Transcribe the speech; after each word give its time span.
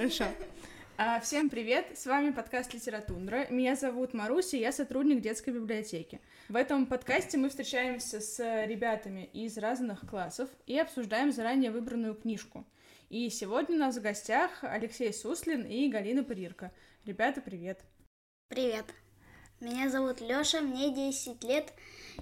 Хорошо. 0.00 0.24
А, 0.96 1.20
Всем 1.20 1.50
привет! 1.50 1.98
С 1.98 2.06
вами 2.06 2.30
подкаст 2.30 2.72
Литератундра. 2.72 3.46
Меня 3.50 3.76
зовут 3.76 4.14
Маруся, 4.14 4.56
я 4.56 4.72
сотрудник 4.72 5.20
детской 5.20 5.50
библиотеки. 5.50 6.22
В 6.48 6.56
этом 6.56 6.86
подкасте 6.86 7.36
мы 7.36 7.50
встречаемся 7.50 8.18
с 8.18 8.38
ребятами 8.64 9.28
из 9.34 9.58
разных 9.58 10.08
классов 10.08 10.48
и 10.64 10.78
обсуждаем 10.78 11.32
заранее 11.32 11.70
выбранную 11.70 12.14
книжку. 12.14 12.64
И 13.10 13.28
сегодня 13.28 13.76
у 13.76 13.78
нас 13.78 13.98
в 13.98 14.00
гостях 14.00 14.64
Алексей 14.64 15.12
Суслин 15.12 15.66
и 15.66 15.86
Галина 15.90 16.24
Прирка. 16.24 16.72
Ребята, 17.04 17.42
привет! 17.42 17.84
Привет. 18.48 18.86
Меня 19.60 19.90
зовут 19.90 20.22
Лёша, 20.22 20.62
мне 20.62 20.90
10 20.90 21.44
лет, 21.44 21.74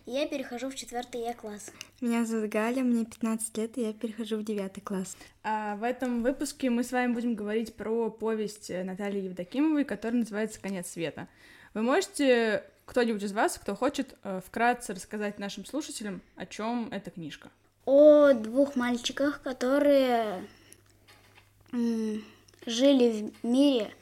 и 0.06 0.10
я 0.10 0.27
перехожу 0.27 0.70
в 0.70 0.74
4 0.74 1.05
Е 1.12 1.34
класс. 1.34 1.70
Меня 2.01 2.24
зовут 2.24 2.51
Галя, 2.51 2.83
мне 2.83 3.05
15 3.05 3.56
лет, 3.59 3.79
и 3.79 3.83
я 3.83 3.92
перехожу 3.92 4.38
в 4.38 4.45
9 4.45 4.83
класс. 4.83 5.16
А 5.45 5.77
в 5.77 5.84
этом 5.84 6.24
выпуске 6.24 6.69
мы 6.69 6.82
с 6.82 6.91
вами 6.91 7.12
будем 7.12 7.37
говорить 7.37 7.77
про 7.77 8.10
повесть 8.10 8.70
Натальи 8.70 9.23
Евдокимовой, 9.23 9.84
которая 9.84 10.19
называется 10.19 10.60
«Конец 10.60 10.91
света». 10.91 11.29
Вы 11.74 11.82
можете, 11.82 12.65
кто-нибудь 12.87 13.23
из 13.23 13.32
вас, 13.32 13.57
кто 13.57 13.77
хочет, 13.77 14.16
э, 14.24 14.41
вкратце 14.45 14.95
рассказать 14.95 15.38
нашим 15.38 15.65
слушателям, 15.65 16.23
о 16.34 16.45
чем 16.45 16.88
эта 16.91 17.12
книжка? 17.12 17.51
О 17.84 18.32
двух 18.32 18.74
мальчиках, 18.74 19.43
которые 19.43 20.45
жили 22.66 23.30
в 23.41 23.46
мире, 23.46 23.95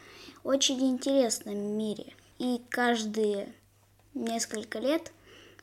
очень 0.43 0.81
интересном 0.89 1.77
мире. 1.77 2.15
И 2.39 2.61
каждые 2.71 3.53
несколько 4.15 4.79
лет 4.79 5.13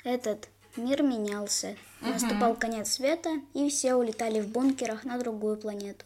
этот 0.04 0.50
мир 0.76 1.04
менялся. 1.04 1.76
Наступал 2.02 2.56
конец 2.56 2.92
света, 2.94 3.30
и 3.54 3.70
все 3.70 3.96
улетали 3.96 4.42
в 4.42 4.48
бункерах 4.50 5.06
на 5.06 5.18
другую 5.18 5.58
планету. 5.58 6.06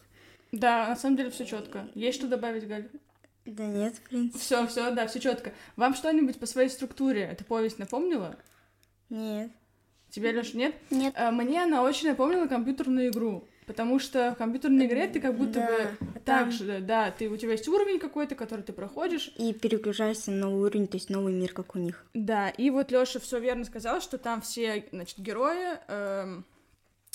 Да, 0.52 0.88
на 0.88 0.96
самом 0.96 1.16
деле 1.16 1.30
все 1.30 1.44
четко. 1.44 1.88
Есть 1.94 2.18
что 2.18 2.28
добавить, 2.28 2.66
Галь? 2.66 2.88
Да 3.44 3.64
нет, 3.64 3.96
в 3.96 4.00
принципе, 4.02 4.38
Все, 4.38 4.66
все, 4.66 4.90
да, 4.90 5.06
все 5.06 5.20
четко. 5.20 5.52
Вам 5.76 5.94
что-нибудь 5.94 6.38
по 6.38 6.46
своей 6.46 6.68
структуре 6.68 7.22
эта 7.22 7.44
повесть 7.44 7.78
напомнила? 7.78 8.36
нет. 9.10 9.50
Тебе, 10.10 10.32
Леша, 10.32 10.56
нет? 10.56 10.74
Нет. 10.90 11.12
А, 11.18 11.30
Мне 11.30 11.62
она 11.62 11.82
очень 11.82 12.08
напомнила 12.08 12.46
компьютерную 12.46 13.08
игру. 13.10 13.46
Потому 13.68 13.98
что 13.98 14.32
в 14.32 14.38
компьютерной 14.38 14.86
игре 14.86 15.06
ты 15.08 15.20
как 15.20 15.36
будто 15.36 15.60
Да, 15.60 15.66
бы 15.66 15.96
там- 16.14 16.22
так 16.24 16.52
же, 16.52 16.80
да, 16.80 17.10
ты, 17.10 17.28
у 17.28 17.36
тебя 17.36 17.52
есть 17.52 17.68
уровень 17.68 17.98
какой-то, 17.98 18.34
который 18.34 18.62
ты 18.62 18.72
проходишь, 18.72 19.30
И 19.36 19.52
переключаешься 19.52 20.30
на 20.30 20.46
новый 20.46 20.62
уровень, 20.62 20.88
то 20.88 20.96
есть 20.96 21.10
новый 21.10 21.34
мир, 21.34 21.52
как 21.52 21.76
у 21.76 21.78
них. 21.78 22.04
Да, 22.14 22.48
и 22.48 22.70
вот 22.70 22.90
Лёша 22.90 23.20
все 23.20 23.38
верно 23.38 23.66
сказал, 23.66 24.00
что 24.00 24.16
там 24.16 24.40
все, 24.40 24.86
значит, 24.90 25.18
герои 25.18 25.78
эм, 25.88 26.46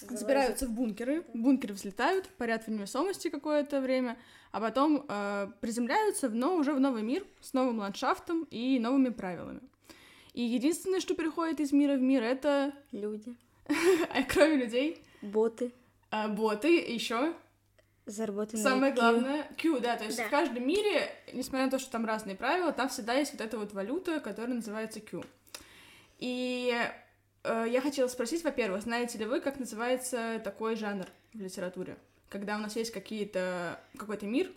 забираются 0.09 0.67
в 0.67 0.71
бункеры, 0.71 1.23
бункеры 1.33 1.73
взлетают, 1.73 2.27
парят 2.37 2.65
в 2.65 2.67
невесомости 2.69 3.29
какое-то 3.29 3.81
время, 3.81 4.15
а 4.51 4.61
потом 4.61 5.05
э, 5.09 5.47
приземляются 5.59 6.29
в, 6.29 6.35
но, 6.35 6.55
уже 6.55 6.73
в 6.73 6.79
новый 6.79 7.01
мир 7.01 7.25
с 7.41 7.53
новым 7.53 7.79
ландшафтом 7.79 8.47
и 8.51 8.77
новыми 8.77 9.09
правилами. 9.09 9.61
И 10.33 10.43
единственное, 10.43 10.99
что 10.99 11.15
переходит 11.15 11.59
из 11.59 11.71
мира 11.71 11.95
в 11.95 12.01
мир, 12.01 12.21
это, 12.21 12.73
Люди, 12.91 13.35
кроме 14.29 14.57
людей, 14.57 15.01
боты, 15.23 15.71
э, 16.13 16.27
боты, 16.29 16.79
еще 16.79 17.33
заработанные 18.05 18.63
Самое 18.63 18.91
Q. 18.93 18.99
главное, 18.99 19.47
Q, 19.57 19.79
да, 19.79 19.95
то 19.95 20.03
есть 20.05 20.17
Да. 20.17 20.27
в 20.27 20.29
каждом 20.29 20.67
мире, 20.67 21.09
несмотря 21.31 21.65
на 21.65 21.71
то, 21.71 21.79
что 21.79 21.89
там 21.91 22.05
разные 22.05 22.35
правила, 22.35 22.71
там 22.71 22.89
всегда 22.89 23.13
есть 23.13 23.31
вот 23.31 23.41
эта 23.41 23.57
вот 23.57 23.73
валюта, 23.73 24.19
которая 24.19 24.55
называется 24.55 24.99
Q. 24.99 25.23
И 26.19 26.73
э, 27.43 27.65
я 27.69 27.81
хотела 27.81 28.07
спросить, 28.07 28.43
во-первых, 28.43 28.81
знаете 28.83 29.17
ли 29.17 29.25
вы, 29.25 29.39
как 29.41 29.59
называется 29.59 30.41
такой 30.43 30.75
жанр 30.75 31.05
в 31.33 31.39
литературе? 31.39 31.97
Когда 32.29 32.55
у 32.57 32.59
нас 32.59 32.75
есть 32.75 32.91
какие-то, 32.91 33.79
какой-то 33.97 34.25
мир, 34.25 34.51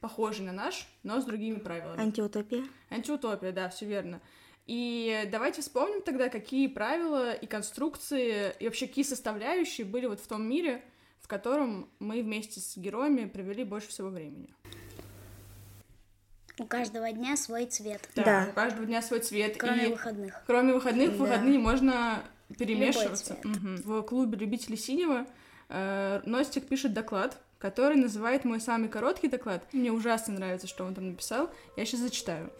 похожий 0.00 0.44
на 0.44 0.52
наш, 0.52 0.86
но 1.02 1.20
с 1.20 1.24
другими 1.24 1.58
правилами. 1.58 2.00
Антиутопия. 2.00 2.64
Антиутопия, 2.90 3.52
да, 3.52 3.68
все 3.70 3.86
верно. 3.86 4.20
И 4.66 5.28
давайте 5.30 5.62
вспомним 5.62 6.02
тогда, 6.02 6.28
какие 6.28 6.68
правила 6.68 7.32
и 7.32 7.46
конструкции, 7.46 8.52
и 8.60 8.64
вообще 8.66 8.86
какие 8.86 9.04
составляющие 9.04 9.86
были 9.86 10.06
вот 10.06 10.20
в 10.20 10.26
том 10.26 10.42
мире, 10.46 10.82
в 11.24 11.26
котором 11.26 11.88
мы 12.00 12.20
вместе 12.22 12.60
с 12.60 12.76
героями 12.76 13.24
провели 13.24 13.64
больше 13.64 13.88
всего 13.88 14.10
времени. 14.10 14.50
У 16.58 16.66
каждого 16.66 17.10
дня 17.12 17.34
свой 17.38 17.64
цвет, 17.64 18.06
Да. 18.14 18.46
У 18.50 18.52
каждого 18.52 18.84
дня 18.84 19.00
свой 19.00 19.20
цвет. 19.20 19.56
кроме 19.56 19.86
и 19.86 19.90
выходных. 19.92 20.42
кроме 20.46 20.74
выходных, 20.74 21.12
в 21.12 21.16
Да. 21.16 21.24
выходные 21.24 21.58
можно 21.58 22.22
перемешиваться. 22.58 23.24
цвет. 23.36 23.44
Мгм. 23.44 23.76
В 23.78 24.02
клубе 24.02 24.36
любителей 24.36 24.76
синего 24.76 25.26
э, 25.70 26.20
Ностик 26.26 26.68
пишет 26.68 26.92
доклад, 26.92 27.40
который 27.58 27.96
называет 27.96 28.44
мой 28.44 28.60
самый 28.60 28.90
короткий 28.90 29.28
доклад. 29.28 29.64
Мне 29.72 29.90
ужасно 29.90 30.34
нравится, 30.34 30.66
что 30.66 30.84
он 30.84 30.94
там 30.94 31.08
написал. 31.08 31.48
Я 31.78 31.86
сейчас 31.86 32.00
зачитаю. 32.00 32.52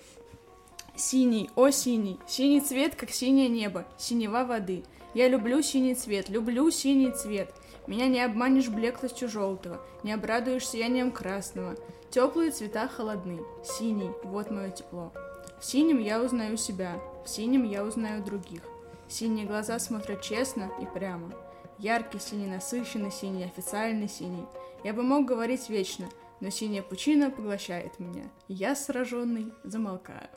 Синий, 0.96 1.50
о 1.54 1.68
синий, 1.68 2.18
синий 2.26 2.62
цвет, 2.62 2.94
как 2.94 3.10
синее 3.10 3.50
небо, 3.50 3.84
синева 3.98 4.44
воды. 4.44 4.84
Я 5.12 5.28
люблю 5.28 5.60
синий 5.62 5.94
цвет, 5.94 6.30
люблю 6.30 6.70
синий 6.70 7.12
цвет. 7.12 7.54
Меня 7.86 8.08
не 8.08 8.20
обманешь 8.20 8.68
блеклостью 8.68 9.28
желтого, 9.28 9.80
не 10.02 10.12
обрадуешь 10.12 10.66
сиянием 10.66 11.12
красного. 11.12 11.76
Теплые 12.10 12.50
цвета 12.50 12.88
холодны, 12.88 13.40
синий, 13.62 14.10
вот 14.22 14.50
мое 14.50 14.70
тепло. 14.70 15.12
В 15.60 15.64
синем 15.64 15.98
я 15.98 16.22
узнаю 16.22 16.56
себя, 16.56 16.98
в 17.24 17.28
синем 17.28 17.64
я 17.64 17.84
узнаю 17.84 18.22
других. 18.22 18.62
Синие 19.08 19.46
глаза 19.46 19.78
смотрят 19.78 20.22
честно 20.22 20.70
и 20.80 20.86
прямо. 20.86 21.32
Яркий 21.78 22.18
синий, 22.18 22.46
насыщенный 22.46 23.10
синий, 23.10 23.44
официальный 23.44 24.08
синий. 24.08 24.46
Я 24.82 24.94
бы 24.94 25.02
мог 25.02 25.26
говорить 25.26 25.68
вечно, 25.68 26.08
но 26.40 26.50
синяя 26.50 26.82
пучина 26.82 27.30
поглощает 27.30 27.98
меня. 27.98 28.30
Я, 28.48 28.74
сраженный, 28.74 29.52
замолкаю. 29.62 30.28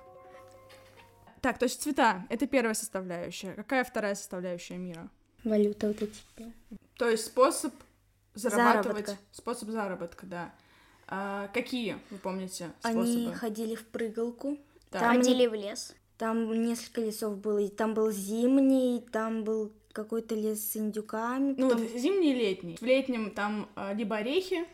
Так, 1.41 1.59
то 1.59 1.63
есть 1.63 1.81
цвета— 1.81 2.25
это 2.30 2.47
первая 2.47 2.74
составляющая. 2.74 3.53
Какая 3.53 3.84
вторая 3.84 4.16
составляющая 4.16 4.78
мира? 4.78 5.09
Валюта 5.47 5.88
вот 5.88 6.02
эти. 6.02 6.19
да. 6.38 6.46
То 6.97 7.09
есть 7.09 7.25
способ 7.25 7.74
зарабатывать, 8.34 9.06
Заработка. 9.08 9.18
способ 9.31 9.69
заработка, 9.69 10.25
да. 10.25 10.53
А, 11.08 11.47
какие, 11.53 11.97
вы 12.09 12.18
помните, 12.18 12.72
Они 12.81 13.16
способы? 13.16 13.34
ходили 13.35 13.75
в 13.75 13.86
прыгалку. 13.86 14.57
Так. 14.90 15.02
Там, 15.02 15.16
Ходили 15.18 15.47
в 15.47 15.53
лес. 15.53 15.96
там 16.18 16.52
несколько 16.63 17.02
лесов 17.02 17.38
было. 17.38 17.59
И 17.59 17.68
там 17.69 17.94
был 17.94 18.12
зимний, 18.12 19.02
там 19.12 19.44
был 19.44 19.72
какой-то 19.91 20.36
лес 20.36 20.63
с 20.72 20.78
индюками. 20.78 21.56
Ну, 21.57 21.69
потом- 21.69 21.86
вот 21.88 22.00
зимний 22.00 22.31
и 22.34 22.36
летний. 22.36 22.78
В 22.78 22.81
летнем 22.84 23.31
там 23.31 23.69
а, 23.75 23.94
либо 23.94 24.18
орехи 24.18 24.66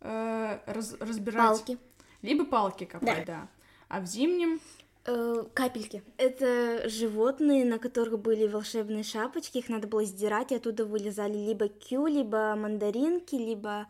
э, 0.00 0.58
раз- 0.66 0.96
разбирать, 1.00 1.36
палки. 1.58 1.78
либо 2.22 2.44
палки 2.44 2.84
копать, 2.84 3.24
да. 3.26 3.48
А 3.88 4.00
в 4.00 4.06
зимнем 4.06 4.60
капельки. 5.04 6.02
Это 6.16 6.88
животные, 6.88 7.64
на 7.64 7.78
которых 7.78 8.18
были 8.20 8.46
волшебные 8.46 9.02
шапочки, 9.02 9.58
их 9.58 9.68
надо 9.68 9.88
было 9.88 10.04
сдирать, 10.04 10.52
и 10.52 10.56
оттуда 10.56 10.84
вылезали 10.84 11.36
либо 11.36 11.68
кью, 11.68 12.06
либо 12.06 12.54
мандаринки, 12.56 13.34
либо... 13.34 13.86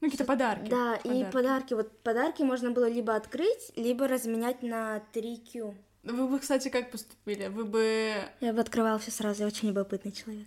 ну, 0.00 0.08
какие-то 0.08 0.24
подарки. 0.24 0.70
Да, 0.70 0.96
и 0.96 1.08
Подарки. 1.08 1.32
подарки. 1.32 1.74
Вот 1.74 1.98
подарки 2.02 2.42
можно 2.42 2.70
было 2.70 2.88
либо 2.88 3.14
открыть, 3.14 3.72
либо 3.76 4.08
разменять 4.08 4.62
на 4.62 5.00
3 5.12 5.36
кью. 5.36 5.74
Вы 6.04 6.26
бы, 6.26 6.38
кстати, 6.38 6.68
как 6.68 6.90
поступили? 6.90 7.48
Вы 7.48 7.64
бы... 7.64 8.14
Я 8.40 8.52
бы 8.54 8.60
открывала 8.60 8.98
все 8.98 9.10
сразу, 9.10 9.42
я 9.42 9.46
очень 9.46 9.68
любопытный 9.68 10.12
человек. 10.12 10.46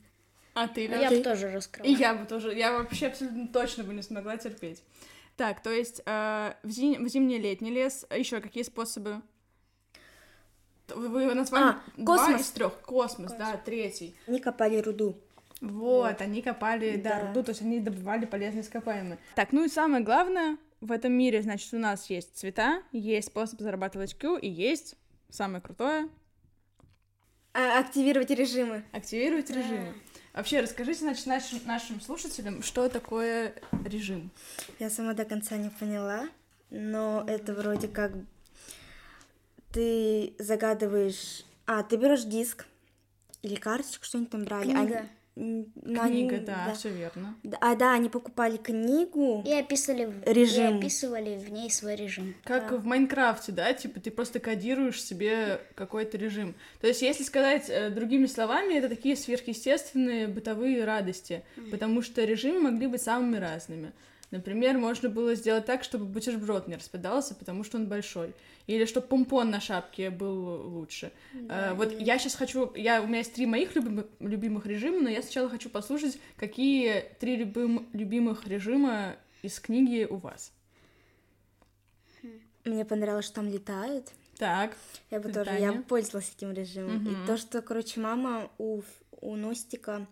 А 0.54 0.68
ты, 0.68 0.86
Я 0.88 1.10
Лёш? 1.10 1.18
бы 1.20 1.24
тоже 1.24 1.52
раскрыла. 1.52 1.88
И 1.88 1.94
я 1.94 2.14
бы 2.16 2.26
тоже, 2.26 2.54
я 2.54 2.72
вообще 2.74 3.08
абсолютно 3.08 3.48
точно 3.48 3.84
бы 3.84 3.94
не 3.94 4.02
смогла 4.02 4.38
терпеть. 4.38 4.82
Так, 5.38 5.62
то 5.64 5.70
есть 5.72 6.02
э, 6.06 6.54
в, 6.64 6.68
зим- 6.70 7.04
в 7.06 7.08
зимний 7.08 7.38
летний 7.40 7.72
лес, 7.72 8.06
еще 8.16 8.42
какие 8.42 8.64
способы? 8.64 9.22
Вы, 10.96 11.34
назвали 11.34 11.64
А, 11.64 11.82
два 11.98 12.18
космос. 12.18 12.42
из 12.42 12.50
трех. 12.52 12.74
Космос, 12.82 13.32
да, 13.34 13.58
третий. 13.58 14.16
Они 14.28 14.40
копали 14.40 14.78
руду. 14.78 15.18
Вот, 15.62 16.20
они 16.22 16.42
копали, 16.42 16.98
да, 16.98 17.20
Да. 17.20 17.28
руду, 17.28 17.44
то 17.44 17.50
есть 17.52 17.62
они 17.62 17.80
добывали 17.80 18.26
полезные 18.26 18.62
ископаемые. 18.64 19.20
Так, 19.36 19.52
ну 19.52 19.64
и 19.64 19.68
самое 19.70 20.04
главное, 20.04 20.58
в 20.80 20.92
этом 20.92 21.14
мире, 21.14 21.42
значит, 21.44 21.72
у 21.74 21.78
нас 21.78 22.10
есть 22.10 22.36
цвета, 22.36 22.82
есть 22.92 23.28
способ 23.28 23.60
зарабатывать 23.62 24.16
Q, 24.16 24.38
и 24.38 24.50
есть 24.50 24.96
самое 25.30 25.62
крутое 25.62 26.10
А, 27.54 27.80
активировать 27.80 28.30
режимы. 28.32 28.84
активировать 28.92 29.50
режимы. 29.52 29.94
Вообще, 30.34 30.62
расскажите, 30.62 31.00
значит, 31.02 31.26
нашим, 31.28 31.60
нашим 31.66 32.00
слушателям, 32.00 32.64
что 32.64 32.88
такое 32.88 33.54
режим. 33.86 34.32
Я 34.80 34.90
сама 34.90 35.14
до 35.14 35.26
конца 35.26 35.58
не 35.58 35.70
поняла, 35.70 36.30
но 36.70 37.24
это 37.28 37.54
вроде 37.54 37.90
как 37.90 38.14
ты 39.72 40.34
загадываешь... 40.40 41.46
А, 41.66 41.84
ты 41.84 41.96
берешь 41.96 42.24
диск 42.24 42.66
или 43.42 43.56
карточку, 43.56 44.06
что-нибудь 44.06 44.32
там 44.32 44.44
брали. 44.44 44.64
Книга. 44.66 44.80
Они- 44.82 45.08
м, 45.38 45.72
но 45.76 46.02
они- 46.04 46.28
Книга, 46.28 46.46
да, 46.46 46.74
все 46.74 46.90
верно. 46.90 47.36
Да, 47.44 47.58
А, 47.62 47.76
да, 47.76 47.94
они 47.94 48.10
покупали 48.10 48.58
книгу. 48.58 49.44
И 49.48 49.54
описывали, 49.54 50.12
Режим. 50.26 50.76
и 50.76 50.78
описывали 50.80 51.38
в 51.38 51.50
ней 51.52 51.72
свой 51.72 51.96
режим. 51.96 52.36
Как 52.44 52.72
в 52.72 52.84
Майнкрафте, 52.86 53.52
да, 53.54 53.74
типа 53.74 54.02
ты 54.02 54.12
просто 54.12 54.40
кодируешь 54.42 55.02
себе 55.02 55.62
какой-то 55.76 56.18
режим. 56.18 56.54
То 56.82 56.88
есть, 56.88 57.02
если 57.02 57.24
сказать 57.24 57.70
э, 57.70 57.90
другими 57.90 58.26
словами, 58.26 58.74
это 58.74 58.90
такие 58.90 59.16
сверхъестественные 59.16 60.28
бытовые 60.28 60.84
радости, 60.84 61.44
потому 61.72 62.02
что 62.02 62.24
режимы 62.26 62.60
могли 62.72 62.88
быть 62.88 63.02
самыми 63.02 63.38
разными. 63.38 63.94
Например, 64.32 64.78
можно 64.78 65.10
было 65.10 65.36
сделать 65.36 65.66
так, 65.66 65.84
чтобы 65.84 66.06
бутерброд 66.06 66.68
не 66.68 66.76
распадался, 66.76 67.36
потому 67.36 67.66
что 67.66 67.78
он 67.78 67.88
большой. 67.88 68.34
Или 68.66 68.86
чтобы 68.86 69.08
помпон 69.08 69.50
на 69.50 69.60
шапке 69.60 70.10
был 70.10 70.70
лучше. 70.70 71.12
Да, 71.34 71.72
а, 71.72 71.74
вот 71.74 72.00
я 72.00 72.18
сейчас 72.18 72.36
хочу... 72.36 72.72
Я, 72.76 73.02
у 73.02 73.08
меня 73.08 73.20
есть 73.20 73.34
три 73.34 73.46
моих 73.46 73.76
любимых, 73.76 74.06
любимых 74.22 74.66
режима, 74.66 75.02
но 75.02 75.10
я 75.10 75.22
сначала 75.22 75.50
хочу 75.50 75.70
послушать, 75.70 76.18
какие 76.38 77.02
три 77.20 77.36
любим, 77.36 77.90
любимых 77.92 78.48
режима 78.48 79.18
из 79.42 79.60
книги 79.60 80.08
у 80.10 80.16
вас. 80.16 80.54
Мне 82.64 82.86
понравилось, 82.86 83.26
что 83.26 83.36
там 83.36 83.50
летают. 83.50 84.12
Так. 84.38 84.78
Я 85.10 85.20
бы 85.20 85.32
тоже, 85.32 85.52
я 85.60 85.74
пользовалась 85.74 86.32
этим 86.36 86.54
режимом. 86.54 87.06
Угу. 87.06 87.12
И 87.12 87.28
то, 87.28 87.38
что, 87.38 87.62
короче, 87.62 88.00
мама 88.00 88.50
у, 88.58 88.82
у 89.20 89.36
Ностика 89.36 90.08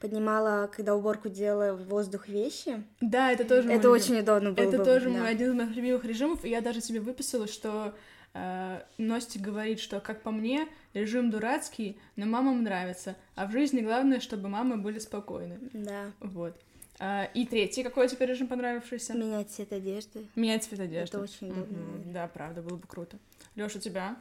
поднимала, 0.00 0.70
когда 0.74 0.94
уборку 0.94 1.28
делала 1.28 1.74
в 1.74 1.86
воздух 1.88 2.28
вещи. 2.28 2.82
Да, 3.00 3.32
это 3.32 3.44
тоже. 3.44 3.72
Это 3.72 3.90
очень 3.90 4.18
удобно 4.18 4.52
было. 4.52 4.64
Это 4.64 4.78
бы, 4.78 4.84
тоже 4.84 5.10
да. 5.10 5.18
мой 5.18 5.30
один 5.30 5.50
из 5.50 5.54
моих 5.54 5.76
любимых 5.76 6.04
режимов, 6.04 6.44
и 6.44 6.50
я 6.50 6.60
даже 6.60 6.80
себе 6.80 7.00
выписала, 7.00 7.46
что 7.46 7.94
э, 8.34 8.80
Ностик 8.98 9.40
говорит, 9.40 9.80
что, 9.80 10.00
как 10.00 10.22
по 10.22 10.30
мне, 10.30 10.68
режим 10.92 11.30
дурацкий, 11.30 11.98
но 12.16 12.26
мамам 12.26 12.62
нравится, 12.62 13.16
а 13.34 13.46
в 13.46 13.52
жизни 13.52 13.80
главное, 13.80 14.20
чтобы 14.20 14.48
мамы 14.48 14.76
были 14.76 14.98
спокойны. 14.98 15.58
Да. 15.72 16.10
Вот. 16.20 16.54
А, 17.00 17.24
и 17.34 17.44
третий, 17.46 17.82
какой 17.82 18.08
тебе 18.08 18.26
режим 18.26 18.46
понравившийся? 18.46 19.14
Менять 19.14 19.50
цвет 19.50 19.72
одежды. 19.72 20.26
Менять 20.36 20.64
цвет 20.64 20.80
одежды. 20.80 21.16
Это 21.16 21.24
очень 21.24 21.50
удобно. 21.50 21.76
Mm-hmm. 21.76 22.12
Да, 22.12 22.28
правда, 22.28 22.62
было 22.62 22.76
бы 22.76 22.86
круто. 22.86 23.18
Лёша, 23.56 23.78
у 23.78 23.80
тебя? 23.80 24.16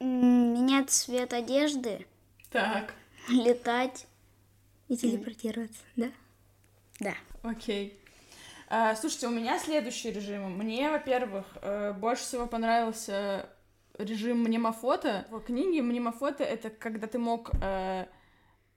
Менять 0.00 0.90
цвет 0.90 1.32
одежды. 1.32 2.06
Так. 2.50 2.94
Летать. 3.28 4.06
И 4.88 4.96
телепортироваться, 4.96 5.80
да? 5.96 6.10
Да. 7.00 7.14
Окей. 7.42 7.98
А, 8.68 8.94
слушайте, 8.96 9.26
у 9.28 9.30
меня 9.30 9.58
следующий 9.58 10.10
режим. 10.10 10.56
Мне, 10.58 10.90
во-первых, 10.90 11.46
э, 11.62 11.92
больше 11.92 12.22
всего 12.22 12.46
понравился 12.46 13.48
режим 13.98 14.42
мнемофото. 14.42 15.26
В 15.30 15.40
книге 15.40 15.82
мнемофото— 15.82 16.44
это 16.44 16.70
когда 16.70 17.06
ты 17.06 17.18
мог 17.18 17.50
э, 17.62 18.06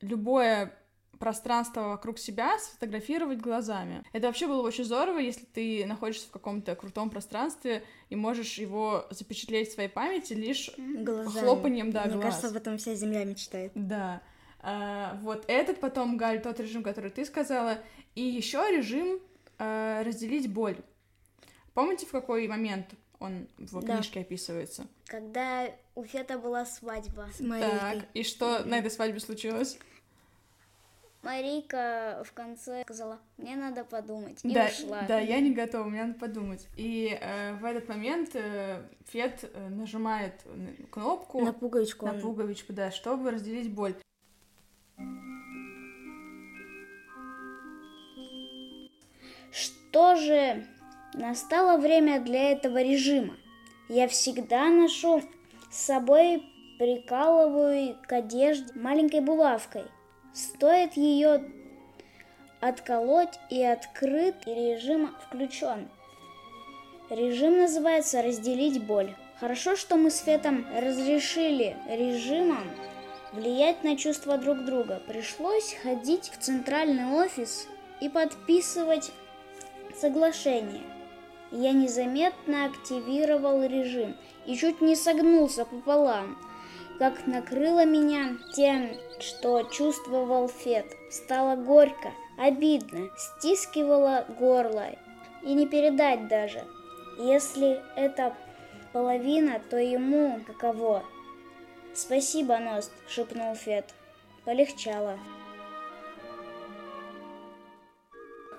любое 0.02 0.74
пространство 1.20 1.90
вокруг 1.90 2.18
себя 2.18 2.58
сфотографировать 2.58 3.40
глазами. 3.40 4.04
Это 4.12 4.26
вообще 4.28 4.48
было 4.48 4.62
очень 4.64 4.84
здорово, 4.84 5.20
если 5.20 5.46
ты 5.46 5.86
находишься 5.86 6.28
в 6.28 6.32
каком-то 6.32 6.76
крутом 6.76 7.12
пространстве 7.12 7.84
и 8.10 8.16
можешь 8.16 8.58
его 8.58 9.06
запечатлеть 9.12 9.70
в 9.70 9.74
своей 9.74 9.90
памяти 9.90 10.34
лишь 10.34 10.72
Глазами. 10.78 11.46
хлопанием 11.46 11.92
да, 11.92 12.06
Мне 12.06 12.14
глаз. 12.14 12.24
кажется, 12.26 12.48
об 12.48 12.56
этом 12.56 12.78
вся 12.80 12.96
земля 12.96 13.24
мечтает. 13.24 13.72
Да. 13.76 14.22
А, 14.62 15.18
вот 15.22 15.46
этот 15.48 15.80
потом, 15.80 16.18
Галь, 16.18 16.42
тот 16.42 16.60
режим, 16.60 16.84
который 16.84 17.10
ты 17.10 17.26
сказала, 17.26 17.80
и 18.16 18.22
еще 18.22 18.60
режим 18.72 19.20
а, 19.58 20.04
разделить 20.04 20.52
боль. 20.52 20.78
Помните, 21.74 22.06
в 22.06 22.12
какой 22.12 22.48
момент 22.48 22.88
он 23.20 23.48
в 23.58 23.84
да. 23.84 23.96
книжке 23.96 24.22
описывается? 24.22 24.88
Когда 25.06 25.68
у 25.96 26.04
Фета 26.04 26.38
была 26.38 26.66
свадьба. 26.66 27.30
С 27.34 27.38
Так, 27.38 28.06
и 28.14 28.24
что 28.24 28.64
на 28.66 28.80
этой 28.80 28.92
свадьбе 28.92 29.20
случилось? 29.20 29.78
Марийка 31.24 32.24
в 32.26 32.34
конце 32.34 32.82
сказала, 32.84 33.20
мне 33.38 33.56
надо 33.56 33.84
подумать, 33.84 34.44
и 34.44 34.52
да, 34.52 34.66
ушла. 34.66 35.04
Да, 35.08 35.20
я 35.20 35.40
не 35.40 35.54
готова, 35.54 35.84
мне 35.84 36.04
надо 36.04 36.20
подумать. 36.20 36.68
И 36.78 37.16
э, 37.20 37.54
в 37.58 37.66
этот 37.66 37.88
момент 37.88 38.32
э, 38.34 38.82
Фет 39.10 39.44
э, 39.44 39.70
нажимает 39.70 40.34
кнопку... 40.90 41.42
На 41.42 41.54
пуговичку. 41.54 42.08
На 42.08 42.14
пуговичку, 42.14 42.74
да, 42.74 42.90
чтобы 42.90 43.30
разделить 43.30 43.72
боль. 43.72 43.94
Что 49.52 50.16
же, 50.16 50.66
настало 51.14 51.78
время 51.78 52.20
для 52.20 52.52
этого 52.52 52.82
режима. 52.82 53.36
Я 53.90 54.08
всегда 54.08 54.70
ношу 54.70 55.22
с 55.70 55.78
собой 55.78 56.44
прикалываю 56.80 57.98
к 58.08 58.14
одежде 58.14 58.74
маленькой 58.80 59.22
булавкой– 59.22 59.84
Стоит 60.34 60.96
ее 60.96 61.44
отколоть 62.62 63.38
и 63.50 63.62
открыт, 63.64 64.36
и 64.46 64.54
режим 64.54 65.14
включен. 65.26 65.90
Режим 67.10 67.58
называется 67.58 68.22
«разделить 68.22 68.82
боль». 68.82 69.14
Хорошо, 69.42 69.76
что 69.76 69.98
мы 69.98 70.10
с 70.10 70.20
Фетом 70.20 70.66
разрешили 70.74 71.76
режимом 71.90 72.64
влиять 73.34 73.84
на 73.84 73.98
чувства 73.98 74.38
друг 74.38 74.64
друга. 74.64 75.02
Пришлось 75.06 75.76
ходить 75.84 76.30
в 76.30 76.38
центральный 76.38 77.12
офис 77.12 77.68
и 78.00 78.08
подписывать 78.08 79.12
соглашение. 79.98 80.84
Я 81.52 81.74
незаметно 81.74 82.66
активировал 82.66 83.64
режим 83.64 84.16
и 84.46 84.56
чуть 84.56 84.82
не 84.82 84.96
согнулся 84.96 85.66
пополам– 85.66 86.38
как 87.02 87.26
накрыло 87.26 87.84
меня 87.84 88.38
тем, 88.56 88.92
что 89.20 89.64
чувствовал 89.64 90.48
Фет. 90.48 90.86
Стало 91.10 91.56
горько, 91.56 92.12
обидно, 92.38 93.10
стискивало 93.18 94.24
горло. 94.38 94.86
И 95.42 95.56
не 95.56 95.66
передать 95.66 96.28
даже. 96.28 96.64
Если 97.18 97.82
это 97.96 98.38
половина, 98.94 99.60
то 99.68 99.78
ему 99.80 100.42
каково. 100.46 101.04
«Спасибо, 101.96 102.60
Ност»,— 102.60 102.92
шепнул 103.08 103.56
Фет. 103.56 103.96
Полегчало. 104.46 105.18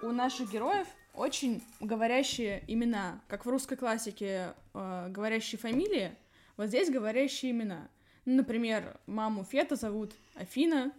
У 0.03 0.09
наших 0.09 0.51
героев 0.51 0.89
очень 1.15 1.63
говорящие 1.81 2.63
имена, 2.67 3.21
как 3.29 3.45
в 3.47 3.49
русской 3.49 3.77
классике 3.77 4.55
э, 4.75 5.09
говорящие 5.11 5.59
фамилии, 5.59 6.13
вот 6.57 6.69
здесь 6.69 6.91
говорящие 6.91 7.53
имена— 7.53 7.89
Например, 8.25 8.97
маму 9.07 9.43
Фета 9.43 9.75
зовут 9.75 10.13
Афина, 10.37 10.93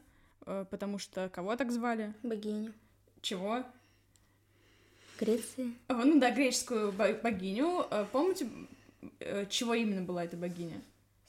э, 0.45 0.65
потому 0.69 0.99
что 0.99 1.29
кого 1.29 1.55
так 1.55 1.71
звали? 1.71 2.13
Богиню. 2.21 2.73
Чего? 3.21 3.63
Греции. 5.17 5.73
Ну 5.87 6.19
да, 6.19 6.31
греческую 6.31 6.91
богиню. 6.91 7.85
Э, 7.89 8.05
помните, 8.11 8.49
э, 9.21 9.45
чего 9.49 9.73
именно 9.73 10.01
была 10.01 10.25
эта 10.25 10.35
богиня? 10.35 10.81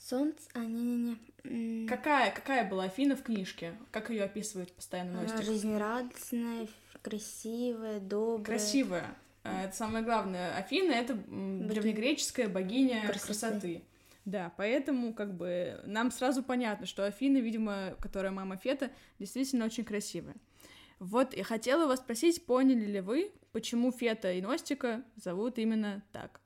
Солнце, 0.04 0.50
а 0.52 0.58
не-не-не. 0.58 1.88
Какая, 1.88 2.30
какая 2.30 2.68
была 2.68 2.84
Афина 2.84 3.16
в 3.16 3.22
книжке? 3.22 3.74
Как 3.90 4.10
ее 4.10 4.24
описывают 4.24 4.70
постоянно 4.72 5.20
Она 5.20 5.40
жизнерадостная, 5.40 6.68
красивая, 7.00 8.00
добрая. 8.00 8.44
Красивая. 8.44 9.14
Это 9.44 9.74
самое 9.74 10.04
главное. 10.04 10.56
Афина— 10.56 10.92
это 10.92 11.14
Богиня. 11.14 11.68
древнегреческая 11.68 12.48
богиня 12.48 13.06
красоты. 13.06 13.26
красоты. 13.26 13.82
Да, 14.26 14.52
поэтому 14.56 15.14
как 15.14 15.34
бы 15.34 15.80
нам 15.84 16.10
сразу 16.10 16.42
понятно, 16.42 16.86
что 16.86 17.06
Афина, 17.06 17.38
видимо, 17.38 17.94
которая 18.00 18.32
мама 18.32 18.56
Фета, 18.56 18.90
действительно 19.18 19.64
очень 19.66 19.84
красивая. 19.84 20.36
Вот, 20.98 21.34
я 21.34 21.44
хотела 21.44 21.86
вас 21.86 22.00
спросить, 22.00 22.44
поняли 22.46 22.84
ли 22.86 23.00
вы, 23.00 23.32
почему 23.52 23.90
Фета 23.90 24.32
и 24.32 24.40
Ностика 24.42 25.02
зовут 25.16 25.58
именно 25.58 26.02
так? 26.12 26.40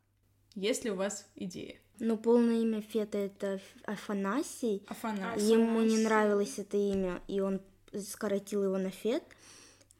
Есть 0.54 0.84
ли 0.84 0.90
у 0.90 0.96
вас 0.96 1.28
идеи? 1.36 1.80
Ну, 2.00 2.16
полное 2.16 2.60
имя 2.62 2.80
Фета— 2.80 3.18
это 3.18 3.60
Афанасий. 3.84 4.82
Афанасий. 4.88 5.52
Ему 5.52 5.80
не 5.82 5.98
нравилось 5.98 6.58
это 6.58 6.76
имя, 6.76 7.20
и 7.28 7.40
он 7.40 7.60
скоротил 7.92 8.64
его 8.64 8.78
на 8.78 8.90
Фет. 8.90 9.24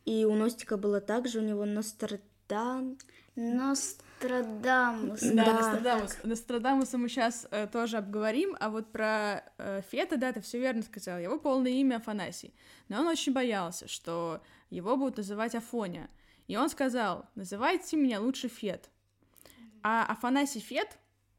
И 0.05 0.25
у 0.25 0.35
Ностика 0.35 0.77
было 0.77 1.01
также, 1.01 1.41
у 1.41 1.43
него 1.43 1.65
Нострадан... 1.65 2.99
Ност... 3.37 4.03
Нострадамус. 4.21 5.21
Да, 5.21 5.45
да. 5.45 5.53
Нострадамус. 5.53 6.17
Нострадамуса 6.25 6.99
мы 6.99 7.09
сейчас 7.09 7.47
э, 7.51 7.67
тоже 7.69 7.99
обговорим, 7.99 8.57
а 8.59 8.69
вот 8.69 8.91
про 8.91 9.45
э, 9.59 9.83
Фета, 9.91 10.17
да, 10.17 10.33
ты 10.33 10.41
все 10.41 10.59
верно 10.59 10.83
сказал. 10.83 11.19
Его 11.19 11.39
полное 11.39 11.71
имя 11.73 11.97
Афанасий. 11.97 12.53
Но 12.89 13.01
он 13.01 13.07
очень 13.07 13.33
боялся, 13.33 13.87
что 13.87 14.41
его 14.71 14.97
будут 14.97 15.19
называть 15.19 15.55
Афоня. 15.55 16.11
И 16.49 16.57
он 16.57 16.69
сказал, 16.69 17.27
называйте 17.35 17.97
меня 17.97 18.21
лучше 18.21 18.49
Фет. 18.49 18.91
А 19.83 20.05
Афанасий 20.07 20.61
Фет, 20.61 20.99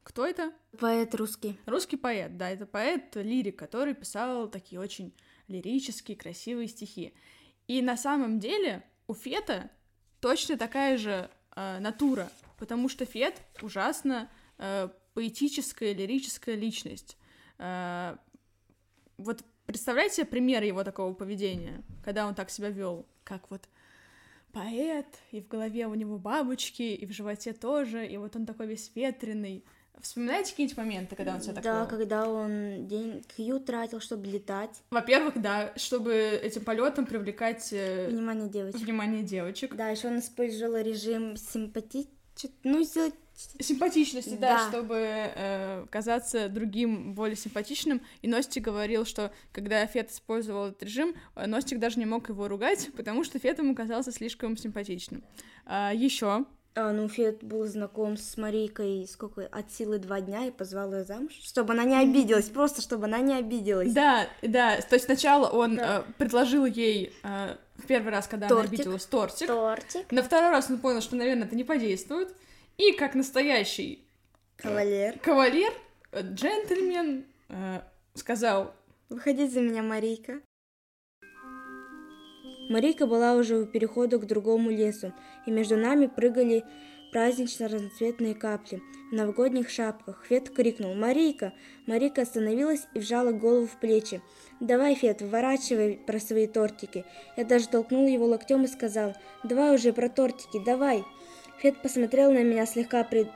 кто 0.10 0.26
это? 0.26 0.52
Поэт 0.78 1.16
русский. 1.16 1.58
Русский 1.66 1.96
поэт, 1.96 2.36
да, 2.36 2.50
это 2.50 2.66
поэт-лирик, 2.66 3.58
который 3.58 3.94
писал 3.94 4.50
такие 4.50 4.82
очень 4.82 5.14
лирические, 5.48 6.18
красивые 6.18 6.68
стихи. 6.68 7.14
И 7.68 7.82
на 7.82 7.96
самом 7.96 8.40
деле 8.40 8.84
у 9.08 9.14
Фета 9.14 9.70
точно 10.20 10.58
такая 10.58 10.98
же 10.98 11.30
э, 11.56 11.80
натура 11.80 12.30
потому 12.60 12.90
что 12.90 13.06
Фет 13.06 13.42
ужасно 13.62 14.30
э, 14.58 14.90
поэтическая, 15.14 15.94
лирическая 15.94 16.56
личность. 16.56 17.18
Э, 17.58 18.18
вот 19.18 19.44
представляете 19.66 20.18
себе 20.18 20.26
пример 20.26 20.64
его 20.64 20.84
такого 20.84 21.14
поведения, 21.14 21.84
когда 22.04 22.28
он 22.28 22.36
так 22.36 22.50
себя 22.50 22.70
вел, 22.70 23.08
как 23.24 23.50
вот 23.50 23.70
поэт, 24.52 25.08
и 25.32 25.42
в 25.42 25.48
голове 25.48 25.88
у 25.88 25.94
него 25.94 26.18
бабочки, 26.18 26.82
и 26.82 27.06
в 27.06 27.12
животе 27.12 27.54
тоже, 27.54 28.06
и 28.06 28.18
вот 28.18 28.36
он 28.36 28.46
такой 28.46 28.68
весь 28.68 28.92
ветреный, 28.94 29.64
Вспоминаете 30.02 30.52
какие-нибудь 30.52 30.78
моменты, 30.78 31.16
когда 31.16 31.36
он 31.36 31.42
себя 31.42 31.54
так 31.56 31.64
Да, 31.64 31.86
когда 31.86 32.30
он 32.30 32.88
день 32.88 33.24
Q 33.36 33.60
тратил, 33.60 34.00
чтобы 34.00 34.28
летать. 34.28 34.82
Во-первых, 34.92 35.42
да, 35.42 35.74
чтобы 35.76 36.14
этим 36.14 36.64
полетом 36.64 37.06
привлекать 37.06 37.70
э, 37.72 38.08
Внимание 38.10 38.50
девочек. 38.50 38.80
внимание 38.82 39.24
девочек. 39.24 39.76
Да, 39.76 39.90
еще 39.90 40.08
он 40.08 40.20
использовал 40.20 40.78
режим 40.78 41.36
симпати... 41.36 42.08
чё- 42.36 42.50
Ну, 42.64 42.82
сделать... 42.84 43.14
Симпатичности, 43.62 44.36
да, 44.36 44.58
Да. 44.58 44.68
чтобы 44.70 44.96
э, 45.00 45.86
казаться 45.90 46.50
другим 46.50 47.14
более 47.14 47.38
симпатичным. 47.38 48.02
И 48.22 48.28
Ностик 48.28 48.64
говорил, 48.66 49.06
что 49.06 49.32
когда 49.54 49.86
Фет 49.86 50.12
использовал 50.12 50.68
этот 50.68 50.84
режим, 50.84 51.16
э, 51.36 51.46
Ностик 51.48 51.80
даже 51.80 52.00
не 52.00 52.06
мог 52.06 52.28
его 52.28 52.48
ругать, 52.50 52.90
потому 52.98 53.24
что 53.24 53.40
Фет 53.40 53.60
ему 53.60 53.74
казался 53.76 54.12
слишком 54.12 54.58
симпатичным. 54.58 55.24
еще 55.94 56.28
А, 56.28 56.40
ну, 56.40 56.48
Фет 57.10 57.44
был 57.44 57.66
знаком 57.66 58.18
с 58.18 58.38
Марийкой 58.38 59.08
сколько, 59.08 59.46
от 59.48 59.72
силы 59.72 59.98
два 60.00 60.22
дня 60.22 60.46
и 60.46 60.52
позвал 60.52 60.94
ее 60.94 61.04
замуж, 61.04 61.34
чтобы 61.42 61.74
она 61.74 61.84
не 61.84 61.96
обиделась, 61.98 62.50
просто 62.50 62.82
чтобы 62.82 63.06
она 63.06 63.20
не 63.20 63.36
обиделась. 63.36 63.94
Да, 63.94 64.28
да, 64.42 64.80
то 64.82 64.96
есть 64.96 65.06
сначала 65.06 65.48
он 65.50 65.76
Да. 65.76 66.06
э, 66.08 66.12
предложил 66.18 66.66
ей 66.66 67.14
э, 67.24 67.56
в 67.78 67.86
первый 67.88 68.12
раз, 68.12 68.28
когда 68.28 68.48
она 68.48 68.56
Тортик. 68.56 68.74
обиделась, 68.74 69.06
тортик. 69.06 69.48
Тортик. 69.48 70.12
На 70.12 70.24
второй 70.24 70.52
раз 70.52 70.70
он 70.70 70.80
понял, 70.80 71.02
что, 71.02 71.16
наверное, 71.16 71.46
это 71.46 71.56
не 71.56 71.64
подействует. 71.64 72.34
И 72.78 72.94
как 72.94 73.16
настоящий 73.16 74.06
Кавалер. 74.58 75.20
кавалер, 75.20 75.74
э, 76.12 76.22
джентльмен, 76.22 77.26
э, 77.50 77.82
сказал, 78.14 78.74
Выходи 79.10 79.48
за 79.48 79.62
меня, 79.62 79.82
Марийка. 79.82 80.40
Марийка 82.70 83.08
была 83.08 83.34
уже 83.34 83.58
у 83.58 83.66
перехода 83.66 84.20
к 84.20 84.28
другому 84.28 84.70
лесу, 84.70 85.12
и 85.48 85.52
между 85.52 85.76
нами 85.76 86.06
прыгали 86.06 86.64
празднично 87.12 87.68
разноцветные 87.68 88.36
капли 88.36 88.84
в 89.10 89.16
новогодних 89.16 89.72
шапках. 89.72 90.24
Фет 90.30 90.52
крикнул 90.52 90.94
«Марийка!». 90.94 91.54
Марийка 91.88 92.22
остановилась 92.22 92.86
и 92.94 93.00
вжала 93.00 93.32
голову 93.32 93.66
в 93.66 93.80
плечи. 93.80 94.22
«Давай, 94.60 94.94
Фет, 94.94 95.22
выворачивай 95.22 96.00
про 96.06 96.20
свои 96.20 96.46
тортики». 96.46 97.06
Я 97.36 97.44
даже 97.44 97.68
толкнул 97.68 98.08
его 98.08 98.28
локтем 98.28 98.64
и 98.64 98.68
сказал 98.68 99.16
«Давай 99.44 99.74
уже 99.74 99.92
про 99.92 100.08
тортики, 100.08 100.64
давай». 100.64 101.04
Фет 101.62 101.82
посмотрел 101.82 102.32
на 102.32 102.44
меня 102.44 102.68
слегка 102.68 103.04
при- 103.04 103.32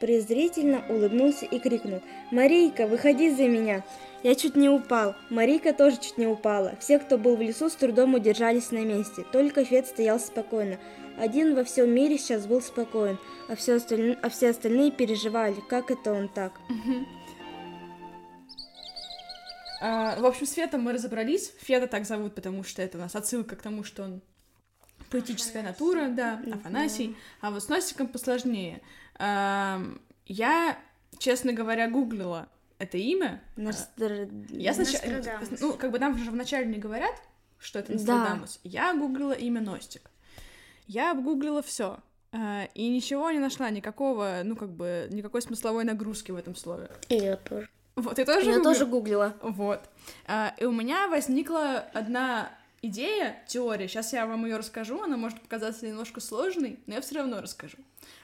презрительно, 0.00 0.84
улыбнулся 0.88 1.46
и 1.46 1.58
крикнул 1.58 2.02
«Марийка, 2.30 2.86
выходи 2.86 3.30
за 3.30 3.48
меня!». 3.48 3.84
Я 4.22 4.34
чуть 4.34 4.56
не 4.56 4.68
упал. 4.68 5.14
Марийка 5.30 5.72
тоже 5.72 5.96
чуть 5.98 6.18
не 6.18 6.26
упала. 6.26 6.74
Все, 6.80 6.98
кто 6.98 7.18
был 7.18 7.36
в 7.36 7.40
лесу, 7.40 7.68
с 7.68 7.74
трудом 7.74 8.14
удержались 8.14 8.72
на 8.72 8.84
месте. 8.84 9.24
Только 9.32 9.64
Фет 9.64 9.86
стоял 9.86 10.18
спокойно. 10.18 10.78
Один 11.18 11.54
во 11.54 11.62
всем 11.64 11.90
мире 11.90 12.18
сейчас 12.18 12.46
был 12.46 12.60
спокоен, 12.60 13.18
а 13.48 13.56
все, 13.56 13.74
остальные, 13.74 14.18
а 14.22 14.28
все 14.28 14.50
остальные 14.50 14.92
переживали, 14.92 15.56
как 15.68 15.90
это 15.90 16.12
он 16.12 16.28
так. 16.28 16.52
А, 19.80 20.18
в 20.18 20.26
общем, 20.26 20.46
с 20.46 20.52
Фетом 20.52 20.82
мы 20.82 20.92
разобрались. 20.92 21.52
Фета 21.60 21.86
так 21.86 22.04
зовут, 22.04 22.34
потому 22.34 22.64
что 22.64 22.82
это 22.82 22.98
у 22.98 23.00
нас 23.00 23.14
отсылка 23.14 23.56
к 23.56 23.62
тому, 23.62 23.84
что 23.84 24.02
он 24.02 24.22
поэтическая 25.10 25.62
натура, 25.62 26.08
да, 26.08 26.40
Афанасий. 26.52 27.16
А 27.40 27.50
вот 27.50 27.62
с 27.62 27.68
Носиком 27.68 28.08
посложнее. 28.08 28.80
Ам, 29.18 30.00
я, 30.26 30.78
честно 31.18 31.52
говоря, 31.52 31.88
гуглила 31.88 32.48
это 32.78 32.96
имя. 32.96 33.42
Ностр- 33.56 34.28
Я 34.50 34.72
сначала... 34.74 35.02
Нострадамус. 35.10 35.60
Ну, 35.60 35.72
как 35.74 35.90
бы 35.90 35.98
нам 35.98 36.16
же 36.16 36.30
вначале 36.30 36.66
не 36.66 36.78
говорят, 36.78 37.14
что 37.58 37.80
это 37.80 37.92
Да. 37.92 37.98
Нострадамус. 37.98 38.60
Я 38.62 38.94
гуглила 38.94 39.32
имя 39.32 39.60
Ностик. 39.60 40.10
Я 40.86 41.10
обгуглила 41.10 41.62
все. 41.62 41.98
И 42.74 42.88
ничего 42.88 43.30
не 43.30 43.38
нашла, 43.38 43.70
никакого, 43.70 44.42
ну, 44.44 44.54
как 44.54 44.70
бы, 44.70 45.08
никакой 45.10 45.40
смысловой 45.42 45.84
нагрузки 45.84 46.30
в 46.30 46.36
этом 46.36 46.54
слове. 46.54 46.90
И 47.08 47.16
я 47.16 47.36
тоже. 47.36 47.68
Вот, 47.96 48.14
ты 48.16 48.24
тоже 48.24 48.40
Я 48.50 48.56
гуглила? 48.56 48.62
тоже 48.74 48.86
гуглила. 48.86 49.34
Вот. 49.42 49.80
А, 50.26 50.54
И 50.58 50.64
у 50.64 50.70
меня 50.72 51.08
возникла 51.08 51.78
одна 51.94 52.50
идея, 52.82 53.42
теория. 53.46 53.88
Сейчас 53.88 54.12
я 54.12 54.26
вам 54.26 54.44
ее 54.44 54.56
расскажу. 54.56 55.02
Она 55.02 55.16
может 55.16 55.40
показаться 55.40 55.86
немножко 55.86 56.20
сложной, 56.20 56.78
но 56.86 56.94
я 56.94 57.00
все 57.00 57.16
равно 57.16 57.40
расскажу. 57.40 57.78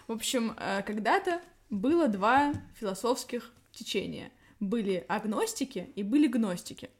В 0.06 0.12
общем, 0.12 0.54
а, 0.56 0.82
когда-то 0.82 1.40
было 1.70 2.08
два 2.08 2.54
философских 2.78 3.52
течения. 3.72 4.30
Были 4.60 5.04
агностики 5.08 5.90
и 5.94 6.02
были 6.02 6.26
гностики. 6.26 6.90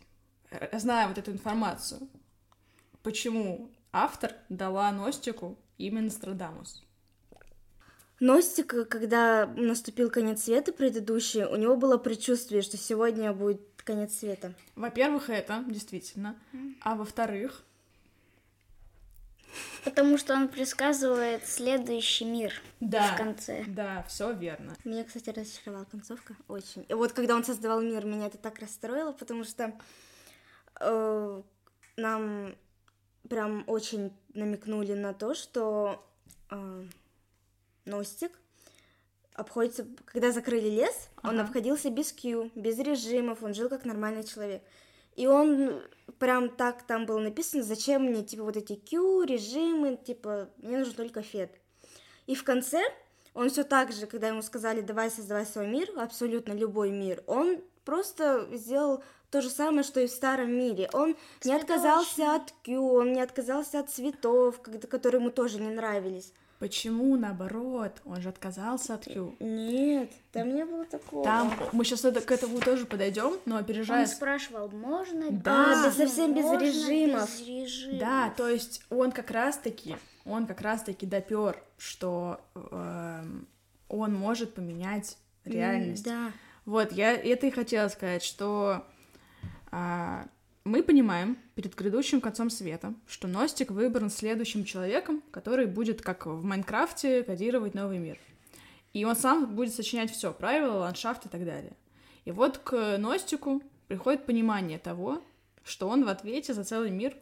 э, 0.50 0.78
зная 0.78 1.08
вот 1.08 1.18
эту 1.18 1.32
информацию, 1.32 2.08
почему 3.02 3.70
автор 3.92 4.34
дала 4.48 4.92
Ностику 4.92 5.58
имя 5.78 6.02
Нострадамус? 6.02 6.84
Ностик, 8.20 8.88
когда 8.88 9.46
наступил 9.46 10.10
конец 10.10 10.44
света 10.44 10.72
предыдущий, 10.72 11.44
у 11.44 11.56
него 11.56 11.76
было 11.76 11.96
предчувствие, 11.96 12.60
что 12.60 12.76
сегодня 12.76 13.32
будет 13.32 13.62
конец 13.82 14.18
света. 14.18 14.52
Во-первых, 14.76 15.30
это 15.30 15.64
действительно. 15.66 16.36
А 16.82 16.94
во-вторых, 16.94 17.64
Потому 19.84 20.18
что 20.18 20.34
он 20.34 20.48
предсказывает 20.48 21.46
следующий 21.46 22.24
мир 22.24 22.52
да, 22.80 23.14
в 23.14 23.16
конце. 23.16 23.64
да, 23.66 24.04
все 24.08 24.32
верно. 24.32 24.76
Меня, 24.84 25.04
кстати, 25.04 25.30
разочаровала 25.30 25.84
концовка 25.84 26.36
очень. 26.48 26.84
И 26.88 26.94
вот 26.94 27.12
когда 27.12 27.34
он 27.34 27.44
создавал 27.44 27.80
мир, 27.80 28.04
меня 28.04 28.26
это 28.26 28.38
так 28.38 28.58
расстроило, 28.58 29.12
потому 29.12 29.44
что 29.44 29.72
э, 30.80 31.42
нам 31.96 32.54
прям 33.28 33.64
очень 33.66 34.12
намекнули 34.34 34.92
на 34.92 35.14
то, 35.14 35.34
что 35.34 36.06
э, 36.50 36.84
Ностик 37.90 38.32
обходится, 39.34 39.86
когда 40.06 40.32
закрыли 40.32 40.68
лес, 40.68 41.08
он 41.22 41.38
Ага. 41.38 41.42
обходился 41.42 41.90
без 41.90 42.12
Q, 42.12 42.50
без 42.54 42.78
режимов, 42.78 43.42
он 43.42 43.54
жил 43.54 43.68
как 43.68 43.84
нормальный 43.84 44.24
человек. 44.24 44.62
И 45.16 45.26
он 45.26 45.82
прям 46.18 46.48
так 46.48 46.82
там 46.84 47.06
было 47.06 47.18
написано, 47.18 47.62
зачем 47.62 48.04
мне, 48.04 48.22
типа, 48.22 48.44
вот 48.44 48.56
эти 48.56 48.74
Q, 48.74 49.24
режимы, 49.24 49.96
типа, 49.96 50.48
мне 50.58 50.78
нужен 50.78 50.94
только 50.94 51.22
Фет. 51.22 51.52
И 52.26 52.34
в 52.34 52.44
конце 52.44 52.80
он 53.34 53.48
все 53.50 53.64
так 53.64 53.92
же, 53.92 54.06
когда 54.06 54.28
ему 54.28 54.42
сказали, 54.42 54.80
давай 54.80 55.10
создавай 55.10 55.46
свой 55.46 55.66
мир, 55.66 55.90
абсолютно 55.96 56.52
любой 56.52 56.90
мир, 56.90 57.22
он 57.26 57.60
просто 57.84 58.48
сделал 58.52 59.02
то 59.30 59.40
же 59.40 59.48
самое, 59.48 59.84
что 59.84 60.00
и 60.00 60.06
в 60.06 60.10
старом 60.10 60.52
мире. 60.52 60.90
Он 60.92 61.16
не 61.44 61.54
отказался 61.54 62.34
от 62.34 62.52
Q, 62.64 62.80
он 62.80 63.12
не 63.12 63.20
отказался 63.20 63.80
от 63.80 63.90
цветов, 63.90 64.60
которые 64.60 65.20
ему 65.20 65.30
тоже 65.30 65.60
не 65.60 65.70
нравились. 65.70 66.32
Почему 66.60 67.16
наоборот? 67.16 68.02
Он 68.04 68.20
же 68.20 68.28
отказался 68.28 68.92
от 68.92 69.06
Q. 69.06 69.34
Нет, 69.40 70.12
там 70.30 70.54
не 70.54 70.66
было 70.66 70.84
такого. 70.84 71.24
Там 71.24 71.50
мы 71.72 71.86
сейчас 71.86 72.02
к 72.02 72.30
этому 72.30 72.60
тоже 72.60 72.84
подойдем, 72.84 73.38
но 73.46 73.56
опережая. 73.56 74.02
Он 74.02 74.06
спрашивал, 74.06 74.68
можно 74.68 75.30
Да. 75.30 75.84
А, 75.84 75.88
без- 75.88 75.96
совсем 75.96 76.34
без 76.34 76.44
режимов. 76.60 77.30
без 77.30 77.48
режимов. 77.48 77.98
Да, 78.00 78.30
то 78.36 78.46
есть 78.46 78.84
он 78.90 79.10
как 79.10 79.30
раз-таки, 79.30 79.96
он 80.26 80.46
как 80.46 80.60
раз-таки 80.60 81.06
допер, 81.06 81.64
что 81.78 82.38
эм, 82.54 83.48
он 83.88 84.14
может 84.14 84.52
поменять 84.52 85.16
реальность. 85.46 86.04
Да. 86.04 86.30
Вот, 86.66 86.92
я 86.92 87.14
это 87.14 87.46
и 87.46 87.50
хотела 87.50 87.88
сказать, 87.88 88.22
что 88.22 88.84
а, 89.70 90.26
мы 90.64 90.82
понимаем 90.82 91.38
перед 91.54 91.74
грядущим 91.74 92.20
концом 92.20 92.50
света, 92.50 92.94
что 93.06 93.28
Ностик 93.28 93.70
выбран 93.70 94.10
следующим 94.10 94.64
человеком, 94.64 95.22
который 95.30 95.66
будет, 95.66 96.02
как 96.02 96.26
в 96.26 96.44
Майнкрафте, 96.44 97.22
кодировать 97.22 97.74
новый 97.74 97.98
мир. 97.98 98.18
И 98.92 99.04
он 99.04 99.16
сам 99.16 99.54
будет 99.54 99.72
сочинять 99.72 100.10
все, 100.10 100.32
правила, 100.32 100.80
ландшафт 100.80 101.26
и 101.26 101.28
так 101.28 101.44
далее. 101.44 101.76
И 102.24 102.32
вот 102.32 102.58
к 102.58 102.98
Ностику 102.98 103.62
приходит 103.88 104.26
понимание 104.26 104.78
того, 104.78 105.22
что 105.64 105.88
он 105.88 106.04
в 106.04 106.08
ответе 106.08 106.52
за 106.52 106.64
целый 106.64 106.90
мир, 106.90 107.16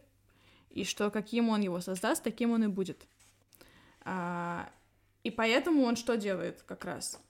и 0.71 0.85
что 0.85 1.11
каким 1.11 1.49
он 1.49 1.61
его 1.61 1.81
создаст, 1.81 2.25
таким 2.25 2.51
он 2.51 2.65
и 2.65 2.67
будет. 2.67 3.07
А, 4.01 4.69
и 5.23 5.31
поэтому 5.31 5.83
он 5.83 5.97
что 5.97 6.17
делает 6.17 6.63
как 6.63 6.85
раз? 6.85 7.21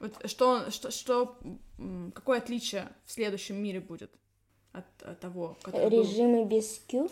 Вот 0.00 0.28
что, 0.28 0.70
что, 0.70 0.90
что, 0.90 1.38
какое 2.14 2.38
отличие 2.38 2.88
в 3.06 3.12
следующем 3.12 3.56
мире 3.56 3.80
будет 3.80 4.10
от, 4.76 5.08
от 5.08 5.20
того, 5.20 5.56
который 5.62 5.90
Режимы 5.90 6.42
был? 6.42 6.56
без 6.56 6.80
Q? 6.88 7.10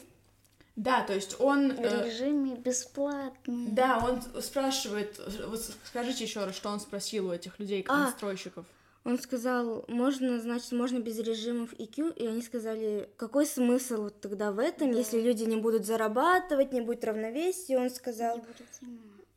Да, 0.77 1.03
то 1.03 1.15
есть 1.15 1.37
он... 1.39 1.71
Э, 1.71 2.07
Режиме 2.07 2.57
бесплатно. 2.57 3.69
Да, 3.71 3.99
он 3.99 4.43
спрашивает, 4.43 5.21
вот 5.47 5.61
скажите 5.85 6.25
еще 6.25 6.45
раз, 6.45 6.57
что 6.57 6.69
он 6.69 6.81
спросил 6.81 7.29
у 7.29 7.33
этих 7.33 7.59
людей, 7.61 7.83
как 7.83 7.97
а, 7.97 8.01
настройщиков. 8.07 8.67
Он 9.05 9.19
сказал, 9.19 9.85
можно, 9.87 10.41
значит, 10.41 10.73
можно 10.73 10.99
без 10.99 11.19
режимов 11.19 11.73
EQ, 11.75 12.15
и 12.17 12.27
они 12.27 12.43
сказали, 12.43 13.09
какой 13.17 13.47
смысл 13.47 14.05
вот 14.05 14.21
тогда 14.21 14.51
в 14.51 14.59
этом, 14.59 14.91
да. 14.91 14.99
если 14.99 15.21
люди 15.21 15.45
не 15.45 15.57
будут 15.57 15.87
зарабатывать, 15.87 16.73
не 16.73 16.81
будет 16.81 17.05
равновесия, 17.05 17.79
он 17.79 17.91
сказал... 17.91 18.45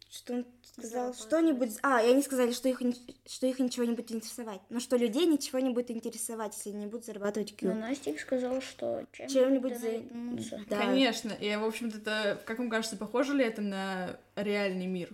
Что 0.10 0.36
он 0.36 0.46
сказал 0.77 1.13
что-нибудь... 1.13 1.77
А, 1.81 2.01
и 2.01 2.10
они 2.12 2.22
сказали, 2.22 2.51
что 2.51 2.69
их, 2.69 2.81
что 3.25 3.48
их 3.48 3.60
ничего 3.60 3.86
не 3.86 3.93
будет 3.93 4.12
интересовать. 4.12 4.62
Но 4.69 4.79
что 4.79 4.96
людей 4.96 5.25
ничего 5.25 5.60
не 5.60 5.69
будет 5.69 5.91
интересовать, 5.91 6.55
если 6.55 6.69
они 6.69 6.79
не 6.79 6.86
будут 6.86 7.05
зарабатывать 7.05 7.55
Q. 7.55 7.67
Но 7.67 7.74
Настик 7.75 8.19
сказал, 8.19 8.62
что 8.62 9.05
чем 9.12 9.27
чем-нибудь 9.27 9.79
за... 9.79 10.65
Да. 10.69 10.77
Конечно. 10.77 11.31
И, 11.31 11.55
в 11.55 11.63
общем-то, 11.63 11.98
это, 11.98 12.41
как 12.46 12.60
вам 12.60 12.69
кажется, 12.69 12.98
похоже 12.98 13.34
ли 13.34 13.43
это 13.43 13.62
на 13.62 14.17
реальный 14.36 14.88
мир? 14.88 15.10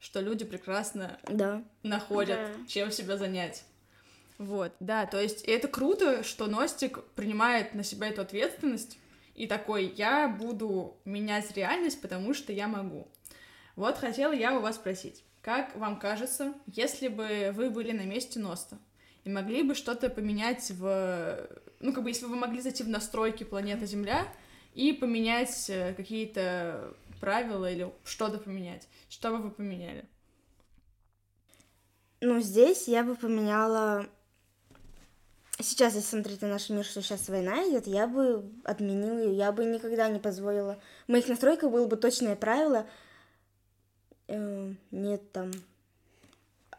Что 0.00 0.20
люди 0.20 0.44
прекрасно 0.44 1.18
да. 1.28 1.62
находят, 1.82 2.38
да. 2.38 2.66
чем 2.66 2.90
себя 2.90 3.16
занять. 3.16 3.64
Вот, 4.38 4.72
да, 4.80 5.06
то 5.06 5.20
есть 5.20 5.42
это 5.42 5.68
круто, 5.68 6.24
что 6.24 6.46
Ностик 6.46 7.04
принимает 7.14 7.74
на 7.74 7.84
себя 7.84 8.08
эту 8.08 8.22
ответственность 8.22 8.98
и 9.36 9.46
такой, 9.46 9.86
я 9.96 10.28
буду 10.28 10.96
менять 11.04 11.56
реальность, 11.56 12.00
потому 12.00 12.34
что 12.34 12.52
я 12.52 12.66
могу. 12.66 13.06
Вот 13.76 13.96
хотела 13.96 14.32
я 14.32 14.56
у 14.56 14.60
вас 14.60 14.76
спросить, 14.76 15.24
как 15.40 15.74
вам 15.76 15.98
кажется, 15.98 16.54
если 16.66 17.08
бы 17.08 17.52
вы 17.54 17.70
были 17.70 17.92
на 17.92 18.02
месте 18.02 18.38
Носта 18.38 18.78
и 19.24 19.30
могли 19.30 19.62
бы 19.62 19.74
что-то 19.74 20.10
поменять 20.10 20.70
в... 20.70 21.48
Ну, 21.80 21.92
как 21.92 22.04
бы, 22.04 22.10
если 22.10 22.26
бы 22.26 22.32
вы 22.32 22.36
могли 22.36 22.60
зайти 22.60 22.82
в 22.82 22.88
настройки 22.88 23.44
планеты 23.44 23.86
Земля 23.86 24.26
и 24.74 24.92
поменять 24.92 25.68
э, 25.68 25.94
какие-то 25.94 26.94
правила 27.20 27.70
или 27.70 27.92
что-то 28.04 28.38
поменять, 28.38 28.86
что 29.08 29.30
бы 29.30 29.38
вы 29.38 29.50
поменяли? 29.50 30.04
Ну, 32.20 32.40
здесь 32.40 32.86
я 32.86 33.02
бы 33.02 33.16
поменяла... 33.16 34.06
Сейчас, 35.58 35.94
если 35.94 36.08
смотреть 36.08 36.42
на 36.42 36.48
наш 36.48 36.68
мир, 36.70 36.84
что 36.84 37.02
сейчас 37.02 37.28
война 37.28 37.68
идет, 37.68 37.86
я 37.86 38.06
бы 38.06 38.50
отменила 38.64 39.18
ее, 39.18 39.36
я 39.36 39.52
бы 39.52 39.64
никогда 39.64 40.08
не 40.08 40.18
позволила. 40.18 40.80
В 41.06 41.12
моих 41.12 41.28
настройках 41.28 41.70
было 41.70 41.86
бы 41.86 41.96
точное 41.96 42.36
правило— 42.36 42.86
э, 44.32 44.74
нет 44.90 45.32
там 45.32 45.50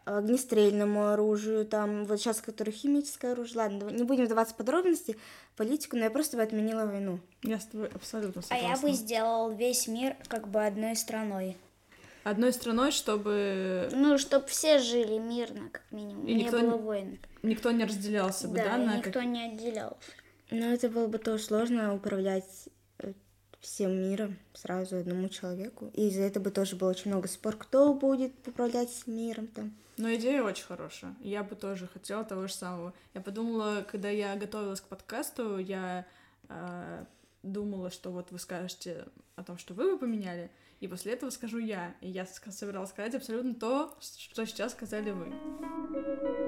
огнестрельному 0.04 1.08
оружию, 1.08 1.64
там 1.64 2.04
вот 2.04 2.20
сейчас, 2.20 2.40
который 2.40 2.72
химическое 2.72 3.32
оружие. 3.32 3.58
Ладно, 3.58 3.90
не 3.90 4.04
будем 4.04 4.26
вдаваться 4.26 4.54
в 4.54 4.56
подробности, 4.56 5.16
политику, 5.56 5.96
но 5.96 6.04
я 6.04 6.10
просто 6.10 6.36
бы 6.36 6.42
отменила 6.42 6.84
войну. 6.84 7.20
Я 7.42 7.58
с 7.58 7.66
тобой 7.66 7.88
абсолютно 7.88 8.42
согласна. 8.42 8.68
А 8.68 8.70
я 8.70 8.80
бы 8.80 8.92
сделал 8.92 9.52
весь 9.52 9.88
мир 9.88 10.16
как 10.28 10.48
бы 10.48 10.64
одной 10.64 10.96
страной. 10.96 11.56
Одной 12.22 12.52
страной, 12.52 12.90
чтобы... 12.90 13.88
Ну, 13.92 14.16
чтобы 14.16 14.46
все 14.46 14.78
жили 14.78 15.18
мирно, 15.18 15.68
как 15.70 15.82
минимум, 15.90 16.26
и 16.26 16.34
не 16.34 16.44
никто 16.44 16.58
было 16.58 16.76
войн. 16.76 17.18
Никто 17.42 17.70
не 17.70 17.84
разделялся 17.84 18.48
бы, 18.48 18.56
да? 18.56 18.64
Да, 18.64 18.76
на 18.78 18.96
никто 18.96 19.12
как... 19.12 19.24
не 19.24 19.44
отделялся. 19.44 19.96
Но 20.50 20.72
это 20.72 20.88
было 20.88 21.06
бы 21.06 21.18
тоже 21.18 21.42
сложно 21.42 21.94
управлять 21.94 22.68
всем 23.64 23.90
миром 23.96 24.36
сразу 24.52 24.96
одному 24.96 25.28
человеку. 25.28 25.90
И 25.94 26.08
из-за 26.08 26.22
этого 26.22 26.50
тоже 26.50 26.76
было 26.76 26.90
очень 26.90 27.10
много 27.10 27.28
спор, 27.28 27.56
кто 27.56 27.94
будет 27.94 28.32
управлять 28.46 28.90
миром 29.06 29.46
там. 29.48 29.74
Но 29.96 30.12
идея 30.14 30.42
очень 30.42 30.64
хорошая. 30.64 31.14
Я 31.20 31.42
бы 31.42 31.54
тоже 31.54 31.86
хотела 31.86 32.24
того 32.24 32.46
же 32.46 32.52
самого. 32.52 32.92
Я 33.14 33.20
подумала, 33.20 33.84
когда 33.90 34.10
я 34.10 34.34
готовилась 34.36 34.80
к 34.80 34.84
подкасту, 34.84 35.58
я 35.58 36.04
э, 36.48 37.04
думала, 37.42 37.90
что 37.90 38.10
вот 38.10 38.30
вы 38.32 38.38
скажете 38.38 39.06
о 39.36 39.44
том, 39.44 39.56
что 39.56 39.72
вы 39.72 39.92
бы 39.92 39.98
поменяли, 39.98 40.50
и 40.80 40.88
после 40.88 41.12
этого 41.12 41.30
скажу 41.30 41.58
я. 41.58 41.94
И 42.00 42.08
я 42.08 42.26
собиралась 42.26 42.90
сказать 42.90 43.14
абсолютно 43.14 43.54
то, 43.54 43.96
что 44.00 44.44
сейчас 44.44 44.72
сказали 44.72 45.10
вы. 45.12 46.43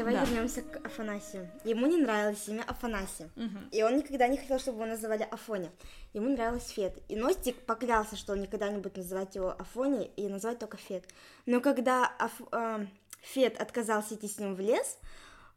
Давай 0.00 0.14
да. 0.14 0.24
вернемся 0.24 0.62
к 0.62 0.86
Афанасию. 0.86 1.50
Ему 1.64 1.86
не 1.86 1.98
нравилось 1.98 2.48
имя 2.48 2.62
Афанасий. 2.66 3.26
Угу. 3.36 3.58
И 3.70 3.82
он 3.82 3.96
никогда 3.96 4.28
не 4.28 4.38
хотел, 4.38 4.58
чтобы 4.58 4.78
его 4.78 4.86
называли 4.86 5.26
Афоня. 5.30 5.70
Ему 6.14 6.30
нравилось 6.30 6.70
Фет. 6.70 6.96
И 7.08 7.16
Ностик 7.16 7.56
поклялся, 7.66 8.16
что 8.16 8.32
он 8.32 8.40
никогда 8.40 8.70
не 8.70 8.78
будет 8.78 8.96
называть 8.96 9.34
его 9.34 9.50
Афоня 9.50 10.08
и 10.16 10.28
называть 10.28 10.58
только 10.58 10.78
Фет. 10.78 11.04
Но 11.44 11.60
когда 11.60 12.06
Аф, 12.18 12.32
э, 12.50 12.86
Фет 13.20 13.60
отказался 13.60 14.14
идти 14.14 14.26
с 14.26 14.38
ним 14.38 14.54
в 14.54 14.60
лес, 14.60 14.98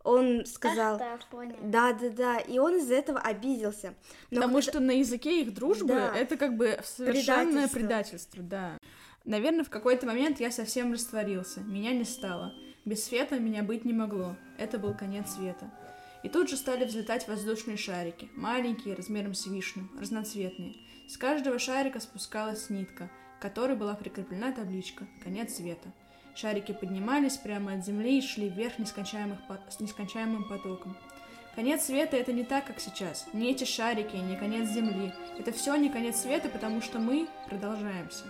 он 0.03 0.45
сказал... 0.45 0.99
Ах, 1.01 1.21
да, 1.62 1.93
да, 1.93 2.10
да. 2.10 2.38
И 2.39 2.60
он 2.60 2.77
из-за 2.77 2.95
этого 2.95 3.19
обиделся. 3.19 3.95
Но 4.29 4.41
Потому 4.41 4.58
когда... 4.58 4.71
что 4.71 4.79
на 4.82 4.91
языке 4.91 5.41
их 5.41 5.53
дружбы 5.53 5.88
да. 5.88 6.13
это 6.15 6.36
как 6.36 6.58
бы 6.58 6.79
совершенное 6.84 7.69
предательство. 7.69 7.79
предательство, 7.79 8.43
да. 8.43 8.77
Наверное, 9.23 9.63
в 9.63 9.69
какой-то 9.69 10.06
момент 10.06 10.41
я 10.41 10.51
совсем 10.51 10.91
растворился. 10.91 11.62
Меня 11.62 11.93
не 11.93 12.03
стало. 12.03 12.53
Без 12.86 13.06
света 13.06 13.39
меня 13.39 13.63
быть 13.63 13.86
не 13.86 13.93
могло. 13.93 14.36
Это 14.58 14.78
был 14.78 14.93
конец 14.93 15.36
света. 15.36 15.72
И 16.22 16.28
тут 16.28 16.50
же 16.50 16.58
стали 16.58 16.84
взлетать 16.84 17.28
воздушные 17.30 17.78
шарики, 17.78 18.30
маленькие, 18.36 18.96
размером 18.96 19.34
с 19.34 19.46
вишню, 19.46 19.89
разноцветные. 19.98 20.76
С 21.08 21.17
каждого 21.17 21.60
шарика 21.60 22.02
спускалась 22.02 22.69
нитка, 22.69 23.10
к 23.39 23.41
которой 23.41 23.78
была 23.78 23.93
прикреплена 23.93 24.52
табличка 24.52 25.08
«Конец 25.24 25.56
света». 25.56 25.93
Шарики 26.36 26.74
поднимались 26.74 27.38
прямо 27.38 27.74
от 27.74 27.86
земли 27.86 28.17
и 28.17 28.22
шли 28.22 28.50
вверх 28.50 28.80
нескончаемых, 28.80 29.39
с 29.69 29.80
нескончаемым 29.80 30.50
потоком. 30.50 30.98
Конец 31.56 31.84
света 31.84 32.17
это 32.17 32.34
не 32.34 32.43
так, 32.43 32.65
как 32.65 32.82
сейчас. 32.82 33.28
Не 33.32 33.52
эти 33.52 33.63
шарики, 33.63 34.15
не 34.15 34.36
конец 34.36 34.69
земли. 34.69 35.13
Это 35.38 35.54
все 35.54 35.76
не 35.76 35.89
конец 35.89 36.17
света, 36.17 36.50
потому 36.50 36.82
что 36.82 37.00
мы 37.00 37.30
продолжаемся. 37.48 38.26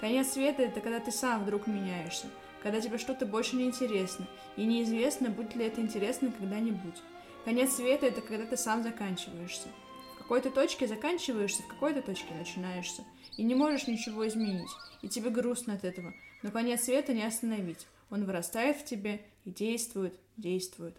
Конец 0.00 0.28
света 0.28 0.62
это 0.62 0.80
когда 0.80 1.00
ты 1.00 1.10
сам 1.10 1.42
вдруг 1.42 1.66
меняешься 1.66 2.28
когда 2.62 2.80
тебе 2.80 2.98
что-то 2.98 3.26
больше 3.26 3.56
не 3.56 3.64
интересно, 3.64 4.26
и 4.56 4.64
неизвестно, 4.64 5.30
будет 5.30 5.54
ли 5.54 5.64
это 5.64 5.80
интересно 5.80 6.32
когда-нибудь. 6.32 6.96
Конец 7.44 7.74
света— 7.74 8.06
это 8.08 8.20
когда 8.20 8.44
ты 8.46 8.56
сам 8.56 8.82
заканчиваешься. 8.82 9.68
В 10.16 10.18
какой-то 10.18 10.50
точке 10.50 10.86
заканчиваешься, 10.86 11.62
в 11.62 11.68
какой-то 11.68 12.02
точке 12.02 12.34
начинаешься, 12.34 13.04
и 13.36 13.42
не 13.42 13.54
можешь 13.54 13.86
ничего 13.86 14.26
изменить, 14.28 14.70
и 15.02 15.08
тебе 15.08 15.30
грустно 15.30 15.74
от 15.74 15.84
этого. 15.84 16.12
Но 16.42 16.50
конец 16.50 16.82
света 16.82 17.14
не 17.14 17.24
остановить. 17.24 17.86
Он 18.10 18.24
вырастает 18.24 18.76
в 18.76 18.84
тебе 18.84 19.24
и 19.44 19.50
действует, 19.50 20.18
действует. 20.36 20.96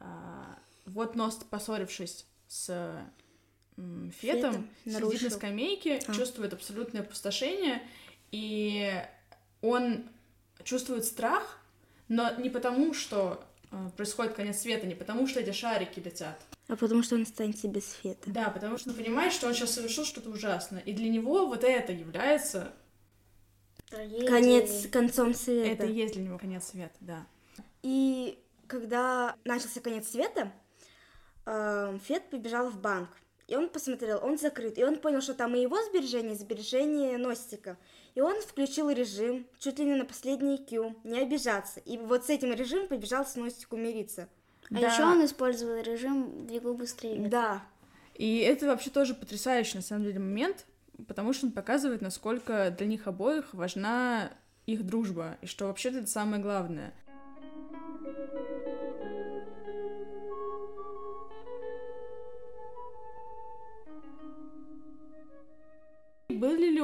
А, 0.00 0.58
вот 0.86 1.14
Ност, 1.14 1.46
поссорившись 1.46 2.26
с 2.48 3.06
Фетом, 3.76 4.68
Фетом 4.84 5.10
сидит 5.10 5.22
на 5.22 5.30
скамейке, 5.30 6.00
а. 6.06 6.12
чувствует 6.12 6.52
абсолютное 6.52 7.02
опустошение, 7.02 7.82
и 8.30 9.02
он 9.60 10.04
чувствует 10.64 11.04
страх, 11.04 11.58
но 12.08 12.34
не 12.36 12.50
потому, 12.50 12.94
что 12.94 13.44
э, 13.70 13.90
происходит 13.96 14.34
конец 14.34 14.60
света, 14.60 14.86
не 14.86 14.94
потому, 14.94 15.26
что 15.26 15.40
эти 15.40 15.52
шарики 15.52 16.00
летят. 16.00 16.40
А 16.68 16.76
потому 16.76 17.02
что 17.02 17.16
он 17.16 17.22
останется 17.22 17.68
без 17.68 17.86
света. 17.86 18.30
Да, 18.30 18.50
потому 18.50 18.78
что 18.78 18.90
он 18.90 18.96
понимает, 18.96 19.32
что 19.32 19.46
он 19.46 19.54
сейчас 19.54 19.72
совершил 19.72 20.04
что-то 20.04 20.30
ужасное. 20.30 20.80
И 20.80 20.92
для 20.92 21.08
него 21.08 21.46
вот 21.46 21.64
это 21.64 21.92
является... 21.92 22.72
Конец, 23.90 24.88
концом 24.90 25.34
света. 25.34 25.68
Это 25.68 25.86
и 25.86 25.92
есть 25.92 26.14
для 26.14 26.22
него 26.22 26.38
конец 26.38 26.64
света, 26.68 26.96
да. 27.00 27.26
И 27.82 28.38
когда 28.66 29.36
начался 29.44 29.80
конец 29.80 30.08
света, 30.08 30.50
э, 31.44 31.98
Фет 32.04 32.30
побежал 32.30 32.70
в 32.70 32.80
банк. 32.80 33.10
И 33.48 33.54
он 33.54 33.68
посмотрел, 33.68 34.20
он 34.22 34.38
закрыт. 34.38 34.78
И 34.78 34.84
он 34.84 34.98
понял, 34.98 35.20
что 35.20 35.34
там 35.34 35.54
и 35.54 35.60
его 35.60 35.76
сбережения, 35.82 36.34
сбережения 36.34 37.18
Ностика. 37.18 37.76
И 38.14 38.20
он 38.20 38.40
включил 38.42 38.90
режим, 38.90 39.46
чуть 39.58 39.78
ли 39.78 39.86
не 39.86 39.94
на 39.94 40.04
последний 40.04 40.58
Q, 40.58 40.96
не 41.04 41.20
обижаться. 41.20 41.80
И 41.80 41.96
вот 41.96 42.26
с 42.26 42.30
этим 42.30 42.52
режимом 42.52 42.88
побежал 42.88 43.24
с 43.24 43.36
Ностику 43.36 43.76
мириться. 43.76 44.28
А 44.70 44.74
да. 44.74 44.92
еще 44.92 45.04
он 45.04 45.24
использовал 45.24 45.80
режим 45.82 46.46
двигал 46.46 46.74
быстрее. 46.74 47.28
Да. 47.28 47.62
И 48.14 48.38
это 48.38 48.66
вообще 48.66 48.90
тоже 48.90 49.14
потрясающий, 49.14 49.76
на 49.76 49.82
самом 49.82 50.04
деле, 50.04 50.18
момент, 50.18 50.66
потому 51.08 51.32
что 51.32 51.46
он 51.46 51.52
показывает, 51.52 52.02
насколько 52.02 52.70
для 52.70 52.86
них 52.86 53.06
обоих 53.06 53.54
важна 53.54 54.30
их 54.66 54.84
дружба, 54.86 55.38
и 55.40 55.46
что 55.46 55.66
вообще-то 55.66 55.98
это 55.98 56.06
самое 56.06 56.42
главное. 56.42 56.92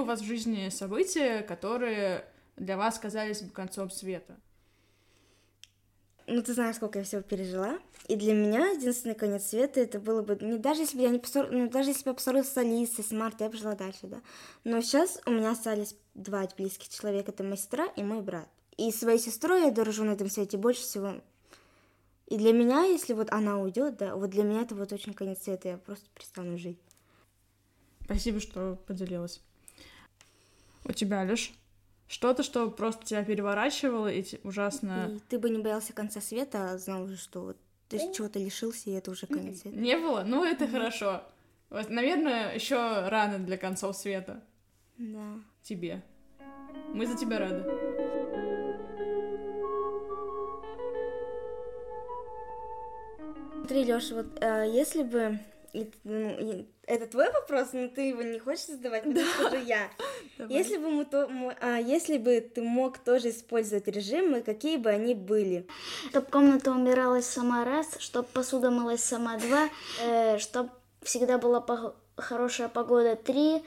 Вас 0.08 0.20
в 0.20 0.24
жизни 0.24 0.68
события, 0.70 1.42
которые 1.42 2.24
для 2.56 2.76
вас 2.76 2.98
казались 2.98 3.42
бы 3.42 3.50
концом 3.50 3.90
света? 3.90 4.36
Ну, 6.26 6.42
ты 6.42 6.52
знаешь, 6.52 6.76
сколько 6.76 6.98
я 6.98 7.04
всего 7.06 7.22
пережила. 7.22 7.78
И 8.06 8.14
для 8.14 8.34
меня 8.34 8.68
единственный 8.72 9.14
конец 9.14 9.46
света 9.46 9.80
это 9.80 9.98
было 9.98 10.20
бы... 10.20 10.36
Не 10.42 10.58
даже 10.58 10.82
если 10.82 10.98
бы 10.98 11.02
я 11.02 11.08
не 11.08 11.18
поссор... 11.18 11.50
ну, 11.50 11.70
даже 11.70 11.88
если 11.90 12.04
бы 12.04 12.10
я 12.10 12.14
поссорилась 12.14 12.52
с 12.52 12.56
Алисой, 12.58 13.02
с 13.02 13.12
Мартой, 13.12 13.46
я 13.46 13.50
бы 13.50 13.56
жила 13.56 13.74
дальше, 13.74 14.08
да. 14.08 14.20
Но 14.62 14.82
сейчас 14.82 15.20
у 15.24 15.30
меня 15.30 15.52
остались 15.52 15.96
два 16.14 16.46
близких 16.58 16.90
человека. 16.90 17.30
Это 17.30 17.44
моя 17.44 17.56
сестра 17.56 17.86
и 17.96 18.02
мой 18.02 18.20
брат. 18.20 18.48
И 18.76 18.92
своей 18.92 19.18
сестрой 19.18 19.62
я 19.62 19.70
дорожу 19.70 20.04
на 20.04 20.10
этом 20.10 20.28
свете 20.28 20.58
больше 20.58 20.82
всего. 20.82 21.14
И 22.26 22.36
для 22.36 22.52
меня, 22.52 22.82
если 22.82 23.14
вот 23.14 23.32
она 23.32 23.58
уйдет, 23.58 23.96
да, 23.96 24.14
вот 24.14 24.28
для 24.28 24.42
меня 24.42 24.60
это 24.60 24.74
вот 24.74 24.92
очень 24.92 25.14
конец 25.14 25.42
света, 25.42 25.68
я 25.68 25.76
просто 25.78 26.06
перестану 26.14 26.58
жить. 26.58 26.78
Спасибо, 28.04 28.38
что 28.40 28.78
поделилась. 28.86 29.40
У 30.88 30.92
тебя, 30.92 31.22
Леш? 31.22 31.52
Что-то, 32.08 32.42
что 32.42 32.70
просто 32.70 33.04
тебя 33.04 33.22
переворачивало 33.22 34.10
и 34.10 34.24
ужасно... 34.42 35.12
И 35.14 35.18
ты 35.28 35.38
бы 35.38 35.50
не 35.50 35.58
боялся 35.58 35.92
конца 35.92 36.22
света, 36.22 36.70
а 36.70 36.78
знал 36.78 37.02
уже, 37.02 37.16
что 37.16 37.42
вот 37.42 37.56
ты 37.88 37.98
чего-то 38.14 38.38
лишился, 38.38 38.90
и 38.90 38.94
это 38.94 39.10
уже 39.10 39.26
конец 39.26 39.60
света. 39.60 39.76
Не 39.76 39.98
было? 39.98 40.22
Ну, 40.26 40.44
это 40.44 40.64
mm 40.64 40.70
хорошо. 40.70 41.22
Вот, 41.70 41.90
наверное, 41.90 42.54
еще 42.54 43.08
рано 43.08 43.38
для 43.38 43.58
концов 43.58 43.96
света. 43.96 44.42
Да. 44.96 45.34
Тебе. 45.62 46.02
Мы 46.94 47.06
за 47.06 47.16
тебя 47.16 47.38
рады. 47.38 47.62
Смотри, 53.52 53.84
Лёша, 53.84 54.14
вот 54.14 54.42
э, 54.42 54.70
если 54.72 55.02
бы 55.02 55.38
и, 55.72 55.90
ну, 56.04 56.66
это 56.86 57.06
твой 57.06 57.30
вопрос, 57.30 57.68
но 57.72 57.88
ты 57.88 58.08
его 58.08 58.22
не 58.22 58.38
хочешь 58.38 58.66
задавать, 58.66 59.12
да. 59.12 59.22
скажу 59.34 59.56
я. 59.64 59.90
Давай. 60.38 60.56
Если 60.56 60.76
бы 60.78 60.90
мы 60.90 61.04
то, 61.04 61.28
а, 61.60 61.78
если 61.78 62.16
бы 62.16 62.40
ты 62.40 62.62
мог 62.62 62.98
тоже 62.98 63.30
использовать 63.30 63.86
режимы, 63.88 64.42
какие 64.42 64.76
бы 64.78 64.90
они 64.90 65.14
были? 65.14 65.66
Чтоб 66.10 66.30
комната 66.30 66.70
умиралась 66.70 67.26
сама 67.26 67.64
раз, 67.64 67.96
чтоб 67.98 68.26
посуда 68.26 68.70
мылась 68.70 69.04
сама 69.04 69.36
два, 69.36 69.68
э, 70.02 70.38
чтоб 70.38 70.68
всегда 71.02 71.38
была 71.38 71.60
по 71.60 71.94
хорошая 72.16 72.68
погода 72.68 73.16
три, 73.16 73.62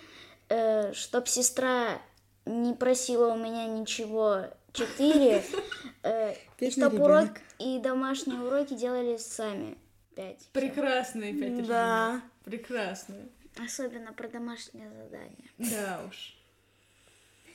э, 0.50 0.94
чтоб 0.94 1.28
сестра 1.28 2.02
не 2.46 2.74
просила 2.74 3.34
у 3.34 3.38
меня 3.38 3.68
ничего 3.68 4.46
четыре, 4.74 5.44
э, 6.04 6.34
и 6.60 6.72
чтоб 6.72 6.94
урок 6.94 7.30
и 7.60 7.80
домашние 7.80 8.40
уроки 8.40 8.74
делали 8.74 9.18
сами 9.18 9.78
пять. 10.16 10.48
Прекрасные 10.54 11.34
пять 11.34 11.68
Да. 11.68 12.22
Прекрасные. 12.44 13.28
Особенно 13.58 14.14
про 14.14 14.28
домашнее 14.28 14.90
задание. 14.92 15.50
Да 15.58 16.06
уж. 16.08 16.38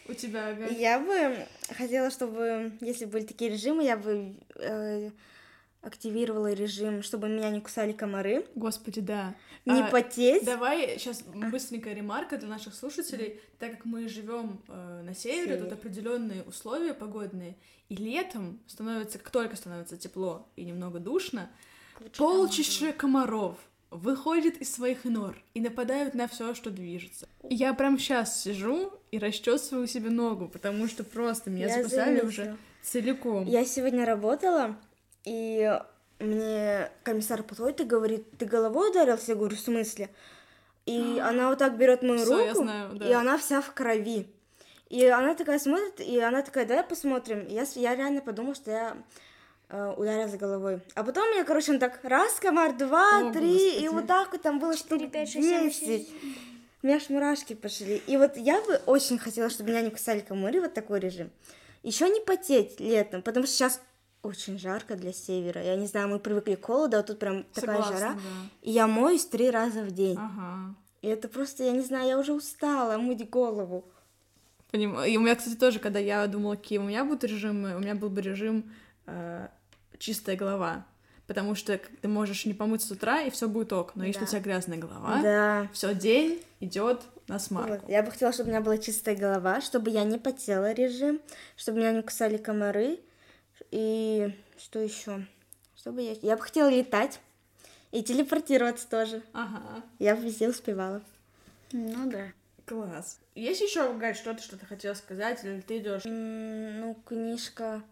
У 0.09 0.15
тебя, 0.15 0.49
Ага. 0.51 0.67
Я 0.67 1.01
бы 1.01 1.47
хотела, 1.75 2.11
чтобы, 2.11 2.73
если 2.81 3.07
были 3.07 3.25
такие 3.25 3.51
режимы, 3.51 3.83
я 3.83 3.97
бы 3.97 4.37
э, 4.55 5.11
активировала 5.83 6.53
режим, 6.53 7.03
чтобы 7.03 7.29
меня 7.29 7.51
не 7.51 7.61
кусали 7.61 7.93
комары. 7.93 8.47
Господи, 8.55 9.01
да. 9.01 9.35
Не 9.65 9.83
а, 9.83 9.89
потеть. 9.89 10.45
Давай 10.45 10.97
сейчас 10.99 11.23
быстренькая 11.23 11.95
ремарка 11.95 12.37
для 12.39 12.49
наших 12.49 12.75
слушателей. 12.75 13.41
Так 13.59 13.73
как 13.73 13.85
мы 13.85 14.09
живем 14.09 14.63
э, 14.69 15.03
на 15.03 15.15
севере, 15.15 15.55
Север. 15.55 15.65
тут 15.65 15.73
определенные 15.73 16.45
условия 16.45 16.95
погодные, 16.95 17.57
и 17.89 17.97
летом 17.97 18.61
становится, 18.67 19.19
как 19.19 19.31
только 19.31 19.57
становится 19.57 19.97
тепло 19.97 20.49
и 20.55 20.65
немного 20.65 21.01
душно, 21.01 21.51
Полчища 22.17 22.93
комаров 22.93 23.57
выходят 23.91 24.57
из 24.57 24.75
своих 24.75 25.05
нор 25.05 25.37
и 25.55 25.61
нападают 25.61 26.15
на 26.15 26.29
все, 26.29 26.55
что 26.55 26.71
движется. 26.71 27.29
Я 27.43 27.73
прям 27.75 27.99
сейчас 27.99 28.43
сижу 28.43 28.93
и 29.11 29.19
расчесываю 29.19 29.87
себе 29.87 30.11
ногу, 30.11 30.49
потому 30.49 30.89
что 30.89 31.05
просто 31.05 31.51
меня 31.51 31.69
я 31.69 31.83
закусали 31.83 32.21
уже 32.21 32.57
целиком. 32.83 33.47
Я 33.47 33.65
сегодня 33.65 34.05
работала, 34.05 34.77
и 35.25 35.79
мне 36.19 36.91
комиссар 37.03 37.43
подходит 37.43 37.81
и 37.81 37.85
говорит, 37.85 38.27
ты 38.39 38.47
головой 38.47 38.91
ударился? 38.91 39.33
Я 39.33 39.37
говорю, 39.37 39.57
в 39.57 39.61
смысле? 39.61 40.11
И 40.87 41.21
она 41.23 41.49
вот 41.49 41.59
так 41.59 41.77
берет 41.77 42.03
мою 42.03 42.21
Всё, 42.21 42.47
руку, 42.49 42.63
знаю, 42.63 42.95
да. 42.95 43.09
и 43.09 43.13
она 43.13 43.39
вся 43.39 43.61
в 43.61 43.73
крови. 43.75 44.29
И 44.89 45.05
она 45.05 45.35
такая 45.35 45.59
смотрит, 45.59 46.01
и 46.01 46.21
она 46.21 46.43
такая, 46.43 46.65
давай 46.65 46.85
посмотрим. 46.85 47.45
Я, 47.49 47.65
я 47.75 47.97
реально 47.97 48.21
подумала, 48.21 48.55
что 48.55 48.71
я 48.71 48.97
э, 49.69 49.95
ударилась 49.97 50.37
головой. 50.37 50.81
А 50.95 51.05
потом 51.05 51.25
я, 51.37 51.45
короче, 51.45 51.73
он 51.73 51.79
так 51.79 52.01
раз, 52.03 52.41
комар, 52.41 52.77
два, 52.77 53.29
О, 53.29 53.33
три, 53.33 53.53
господи. 53.53 53.85
и 53.85 53.89
вот 53.89 54.07
так 54.07 54.33
вот 54.33 54.43
там 54.43 54.59
было 54.59 54.77
4, 54.77 55.09
5, 55.09 55.29
6, 55.29 55.49
7, 55.49 55.65
10. 55.71 56.09
У 56.83 56.87
меня 56.87 56.97
аж 56.97 57.09
мурашки 57.09 57.55
пошли. 57.55 58.03
И 58.07 58.17
вот 58.17 58.37
я 58.37 58.61
бы 58.63 58.81
очень 58.87 59.19
хотела, 59.19 59.51
чтобы 59.51 59.71
меня 59.71 59.83
не 59.83 59.91
кусали 59.91 60.21
комары, 60.21 60.61
вот 60.61 60.75
такой 60.75 61.01
режим. 61.01 61.31
Еще 61.83 62.09
не 62.09 62.21
потеть 62.21 62.81
летом, 62.81 63.23
потому 63.23 63.47
что 63.47 63.55
сейчас 63.55 63.81
очень 64.23 64.59
жарко 64.59 64.97
для 64.97 65.13
севера. 65.13 65.63
Я 65.63 65.77
не 65.77 65.87
знаю, 65.87 66.09
мы 66.09 66.19
привыкли 66.19 66.55
к 66.57 66.65
холоду, 66.65 66.99
а 66.99 67.03
тут 67.03 67.19
прям 67.19 67.45
такая 67.55 67.77
Согласна, 67.77 67.99
жара. 67.99 68.15
Да. 68.15 68.21
И 68.63 68.71
я 68.73 68.87
моюсь 68.87 69.25
три 69.25 69.51
раза 69.51 69.83
в 69.83 69.91
день. 69.93 70.19
Ага. 70.19 70.75
И 71.03 71.09
это 71.09 71.29
просто, 71.29 71.65
я 71.65 71.73
не 71.73 71.83
знаю, 71.83 72.09
я 72.09 72.19
уже 72.19 72.33
устала 72.33 72.99
мыть 72.99 73.29
голову. 73.31 73.85
Понимаю. 74.71 75.11
И 75.11 75.17
у 75.17 75.21
меня, 75.21 75.37
кстати, 75.37 75.55
тоже, 75.55 75.79
когда 75.79 76.01
я 76.01 76.27
думала, 76.27 76.57
какие 76.57 76.79
у 76.79 76.83
меня 76.83 77.05
будут 77.05 77.25
режимы, 77.25 77.77
у 77.77 77.79
меня 77.79 77.95
был 77.95 78.11
бы 78.11 78.21
режим 78.21 78.73
э, 79.07 79.49
чистая 79.99 80.37
голова. 80.37 80.87
Потому 81.27 81.57
что 81.57 81.79
ты 81.79 82.07
можешь 82.07 82.45
не 82.47 82.55
помыть 82.55 82.83
с 82.83 82.91
утра, 82.91 83.23
и 83.23 83.31
все 83.31 83.49
будет 83.49 83.73
ок. 83.73 83.97
Но 83.97 84.03
да. 84.03 84.07
если 84.07 84.23
у 84.23 84.27
тебя 84.27 84.41
грязная 84.41 84.79
голова, 84.79 85.21
да. 85.23 85.69
все 85.73 85.93
день 85.93 86.43
идет 86.61 87.03
на 87.27 87.39
смарку. 87.39 87.81
Вот. 87.83 87.89
Я 87.89 88.03
бы 88.03 88.13
хотела, 88.13 88.33
чтобы 88.33 88.49
у 88.49 88.53
меня 88.53 88.61
была 88.61 88.79
чистая 88.79 89.17
голова, 89.17 89.61
чтобы 89.61 89.91
я 89.91 90.05
не 90.05 90.19
потела 90.19 90.73
режим, 90.73 91.21
чтобы 91.57 91.79
меня 91.79 91.93
не 91.93 92.03
кусали 92.03 92.37
комары. 92.37 93.01
И 93.73 94.33
что 94.57 94.79
еще? 94.79 95.27
Чтобы 95.77 96.03
я... 96.03 96.13
Я 96.23 96.37
бы 96.37 96.43
хотела 96.43 96.69
летать 96.69 97.21
и 97.91 98.03
телепортироваться 98.05 98.89
тоже. 98.89 99.23
Ага. 99.33 99.83
Я 99.99 100.15
бы 100.15 100.23
везде 100.23 100.49
успевала. 100.49 101.03
Ну 101.73 102.09
да. 102.11 102.33
Класс. 102.67 103.19
Есть 103.35 103.61
еще, 103.61 103.93
Галь, 103.95 104.17
что-то, 104.17 104.43
что 104.43 104.57
ты 104.57 104.67
хотела 104.67 104.95
сказать, 104.95 105.45
или 105.45 105.61
ты 105.61 105.79
идешь? 105.79 106.03
ну, 106.05 106.97
книжка 107.07 107.83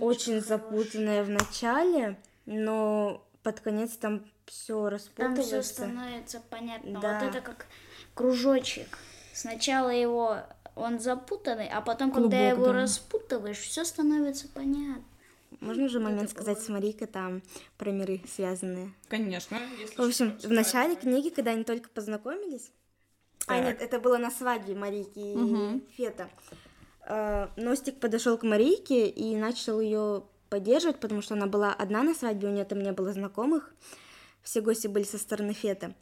очень 0.00 0.40
запутанная 0.40 1.24
в 1.24 1.30
начале, 1.30 2.18
но 2.46 3.26
под 3.42 3.60
конец 3.60 3.92
там 3.92 4.24
все 4.46 4.88
распутывается. 4.88 5.50
Там 5.50 5.62
все 5.62 5.62
становится 5.62 6.42
понятно. 6.50 7.00
Да. 7.00 7.20
Вот 7.20 7.28
это 7.28 7.40
как 7.40 7.66
кружочек. 8.14 8.98
Сначала 9.32 9.90
его 9.90 10.38
он 10.74 11.00
запутанный, 11.00 11.68
а 11.68 11.80
потом, 11.80 12.10
Клубок, 12.10 12.30
когда 12.30 12.48
его 12.48 12.66
да. 12.66 12.72
распутываешь, 12.72 13.58
все 13.58 13.84
становится 13.84 14.48
понятно. 14.48 15.04
Можно 15.60 15.88
же 15.88 16.00
момент 16.00 16.30
сказать 16.30 16.60
с 16.60 16.68
Марикой 16.68 17.06
там 17.06 17.42
про 17.76 17.90
миры 17.90 18.22
связанные? 18.26 18.92
Конечно. 19.08 19.58
В 19.96 20.00
общем, 20.00 20.38
в 20.38 20.50
начале 20.50 20.96
книги, 20.96 21.28
когда 21.28 21.50
они 21.50 21.62
только 21.62 21.90
познакомились, 21.90 22.70
а, 23.46 23.48
так. 23.48 23.56
а 23.56 23.60
нет, 23.60 23.82
это 23.82 24.00
было 24.00 24.16
на 24.16 24.30
свадьбе 24.30 24.74
Марики 24.74 25.18
и 25.18 25.80
Фета. 25.96 26.30
Э, 27.06 27.48
Ностик 27.56 27.98
подошел 28.00 28.36
к 28.38 28.42
Марийке 28.42 29.08
и 29.08 29.36
начал 29.36 29.80
ее 29.80 30.24
поддерживать, 30.48 31.00
потому 31.00 31.22
что 31.22 31.34
она 31.34 31.46
была 31.46 31.72
одна 31.72 32.02
на 32.02 32.14
свадьбе, 32.14 32.48
у 32.48 32.52
нее 32.52 32.64
там 32.64 32.82
не 32.82 32.92
было 32.92 33.12
знакомых, 33.12 33.74
все 34.42 34.60
гости 34.60 34.86
были 34.86 35.04
со 35.04 35.18
стороны 35.18 35.54
Фета. 35.54 35.94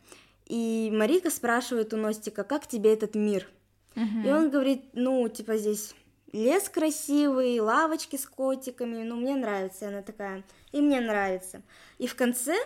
И 0.46 0.90
Марика 0.92 1.30
спрашивает 1.30 1.94
у 1.94 1.96
Ностика, 1.96 2.42
как 2.42 2.66
тебе 2.66 2.92
этот 2.92 3.14
мир? 3.14 3.48
Uh-huh. 3.94 4.26
И 4.26 4.32
он 4.32 4.50
говорит, 4.50 4.86
ну, 4.94 5.28
типа 5.28 5.56
здесь 5.56 5.94
лес 6.32 6.68
красивый, 6.68 7.60
лавочки 7.60 8.16
с 8.16 8.26
котиками, 8.26 9.04
ну, 9.04 9.16
мне 9.16 9.36
нравится. 9.36 9.84
И 9.84 9.88
она 9.88 10.02
такая, 10.02 10.42
и 10.72 10.80
мне 10.80 11.00
нравится. 11.00 11.62
И 11.98 12.08
в 12.08 12.16
конце, 12.16 12.56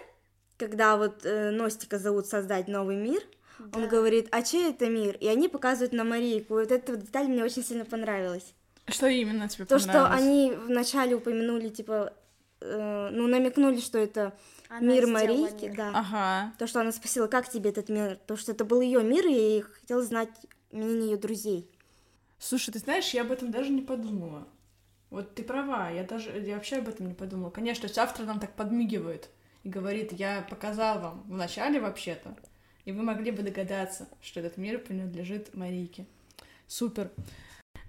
когда 0.57 0.97
вот 0.97 1.25
э, 1.25 1.51
Ностика 1.51 1.99
зовут 1.99 2.27
создать 2.27 2.69
новый 2.69 2.97
мир, 2.97 3.23
да. 3.59 3.79
Он 3.79 3.89
говорит, 3.89 4.29
а 4.31 4.43
чей 4.43 4.71
это 4.71 4.89
мир? 4.89 5.17
И 5.21 5.27
они 5.27 5.49
показывают 5.49 5.93
на 5.93 6.05
Марийку. 6.05 6.55
Вот 6.55 6.71
эта 6.71 6.97
деталь 6.97 7.27
мне 7.29 7.45
очень 7.45 7.65
сильно 7.65 7.85
понравилась. 7.85 8.55
Что 8.87 9.07
именно 9.07 9.49
тебе 9.49 9.65
То, 9.65 9.79
что 9.79 10.07
они 10.07 10.53
вначале 10.53 11.17
упомянули, 11.17 11.69
типа, 11.69 12.13
э, 12.61 13.09
ну, 13.13 13.27
намекнули, 13.27 13.81
что 13.81 13.99
это 13.99 14.35
она 14.69 14.93
мир 14.93 15.07
Марийки, 15.07 15.67
мир. 15.67 15.77
да. 15.77 15.91
Ага. 15.95 16.53
То, 16.59 16.67
что 16.67 16.81
она 16.81 16.93
спросила, 16.93 17.27
как 17.27 17.49
тебе 17.49 17.71
этот 17.71 17.89
мир, 17.89 18.19
то, 18.27 18.37
что 18.37 18.53
это 18.53 18.65
был 18.65 18.81
ее 18.81 19.03
мир, 19.03 19.25
и 19.27 19.63
хотела 19.63 20.03
знать 20.03 20.31
мнение 20.71 21.13
ее 21.13 21.17
друзей. 21.17 21.71
Слушай, 22.39 22.73
ты 22.73 22.79
знаешь, 22.79 23.11
я 23.11 23.23
об 23.23 23.33
этом 23.33 23.51
даже 23.51 23.71
не 23.71 23.83
подумала. 23.83 24.47
Вот 25.11 25.35
ты 25.35 25.45
права, 25.45 25.91
я 25.91 26.03
даже 26.03 26.31
я 26.31 26.57
вообще 26.57 26.77
об 26.77 26.89
этом 26.89 27.07
не 27.07 27.15
подумала. 27.15 27.51
Конечно, 27.51 27.89
автор 27.97 28.27
нам 28.27 28.41
так 28.41 28.55
подмигивает 28.55 29.31
и 29.63 29.69
говорит, 29.69 30.13
я 30.13 30.45
показал 30.51 31.01
вам 31.01 31.23
в 31.23 31.37
начале 31.37 31.81
вообще-то, 31.81 32.37
и 32.85 32.93
вы 32.93 33.03
могли 33.03 33.31
бы 33.31 33.43
догадаться, 33.43 34.09
что 34.23 34.41
этот 34.41 34.57
мир 34.57 34.79
принадлежит 34.79 35.55
Марике. 35.55 36.07
Супер. 36.67 37.11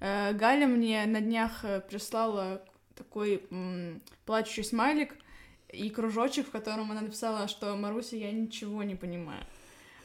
Э, 0.02 0.34
Галя 0.34 0.68
мне 0.68 1.06
на 1.06 1.22
днях 1.22 1.64
э, 1.64 1.82
прислала 1.82 2.64
такой 2.96 3.46
м, 3.52 4.02
плачущий 4.26 4.64
смайлик 4.64 5.16
и 5.70 5.90
кружочек, 5.90 6.48
в 6.48 6.52
котором 6.52 6.92
она 6.92 7.02
написала, 7.02 7.48
что 7.48 7.76
Маруся, 7.76 8.16
я 8.16 8.32
ничего 8.32 8.84
не 8.84 8.96
понимаю. 8.96 9.44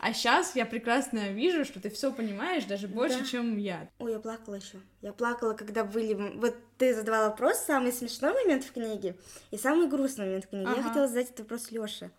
А 0.02 0.14
сейчас 0.14 0.56
я 0.56 0.64
прекрасно 0.64 1.28
вижу, 1.30 1.64
что 1.66 1.78
ты 1.78 1.90
все 1.90 2.10
понимаешь 2.10 2.64
даже 2.64 2.88
больше, 2.88 3.18
Да. 3.20 3.26
чем 3.26 3.58
я. 3.58 3.86
Ой, 3.98 4.12
я 4.12 4.18
плакала 4.18 4.54
еще. 4.54 4.78
Я 5.02 5.12
плакала, 5.12 5.52
когда 5.52 5.84
были... 5.84 6.14
Вот 6.14 6.56
ты 6.78 6.94
задавала 6.94 7.28
вопрос, 7.28 7.58
самый 7.58 7.92
смешной 7.92 8.32
момент 8.32 8.64
в 8.64 8.72
книге 8.72 9.16
и 9.50 9.58
самый 9.58 9.88
грустный 9.88 10.24
момент 10.24 10.46
в 10.46 10.48
книге. 10.48 10.64
Я 10.70 10.72
Ага. 10.72 10.82
хотела 10.88 11.06
задать 11.06 11.26
этот 11.26 11.40
вопрос 11.40 11.70
Лёше. 11.70 12.10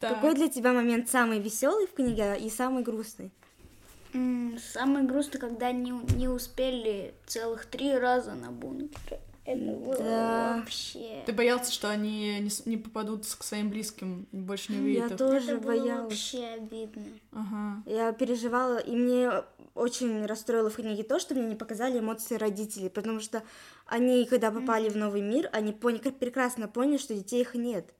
Так. 0.00 0.14
Какой 0.14 0.34
для 0.34 0.48
тебя 0.48 0.72
момент 0.72 1.08
самый 1.08 1.40
веселый 1.40 1.86
в 1.86 1.92
книге 1.94 2.36
и 2.38 2.48
самый 2.50 2.82
грустный? 2.82 3.32
Самое 4.12 5.04
грустное, 5.04 5.40
когда 5.40 5.70
не, 5.72 5.90
не 6.16 6.28
успели 6.28 7.14
целых 7.26 7.66
три 7.66 7.92
раза 7.96 8.32
на 8.34 8.50
бункер. 8.50 9.18
Это 9.44 9.60
было 9.60 9.96
Да. 9.96 10.56
вообще... 10.58 11.22
Ты 11.24 11.32
боялся, 11.32 11.72
что 11.72 11.88
они 11.88 12.38
не, 12.40 12.50
не 12.66 12.76
попадут 12.76 13.24
к 13.26 13.42
своим 13.42 13.70
близким, 13.70 14.26
больше 14.30 14.72
не 14.72 14.78
увидят 14.80 15.08
Я 15.08 15.14
их? 15.14 15.18
тоже 15.18 15.52
Это 15.52 15.60
было 15.60 15.66
боялась. 15.68 16.02
вообще 16.04 16.44
обидно. 16.44 17.04
Ага. 17.32 17.82
Я 17.86 18.12
переживала, 18.12 18.76
и 18.78 18.94
мне 18.94 19.30
очень 19.74 20.26
расстроило 20.26 20.68
в 20.70 20.76
книге 20.76 21.02
то, 21.02 21.18
что 21.18 21.34
мне 21.34 21.46
не 21.46 21.54
показали 21.54 21.98
эмоции 21.98 22.34
родителей, 22.36 22.90
потому 22.90 23.20
что 23.20 23.42
они, 23.86 24.26
когда 24.26 24.50
попали 24.50 24.90
в 24.90 24.96
новый 24.96 25.22
мир, 25.22 25.48
они 25.52 25.72
поняли, 25.72 26.10
прекрасно 26.10 26.68
поняли, 26.68 26.98
что 26.98 27.14
детей 27.14 27.40
их 27.40 27.54
нет. 27.54 27.94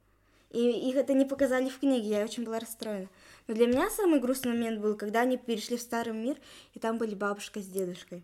И 0.51 0.89
их 0.89 0.97
это 0.97 1.13
не 1.13 1.25
показали 1.25 1.69
в 1.69 1.79
книге, 1.79 2.09
я 2.09 2.25
очень 2.25 2.45
была 2.45 2.59
расстроена. 2.59 3.09
Но 3.47 3.55
для 3.55 3.67
меня 3.67 3.91
самый 3.91 4.21
грустный 4.21 4.53
момент 4.53 4.81
был, 4.81 4.97
когда 4.97 5.21
они 5.21 5.37
перешли 5.37 5.77
в 5.77 5.81
старый 5.81 6.15
мир, 6.15 6.37
и 6.75 6.79
там 6.79 6.99
были 6.99 7.15
бабушка 7.15 7.61
с 7.61 7.67
дедушкой. 7.67 8.23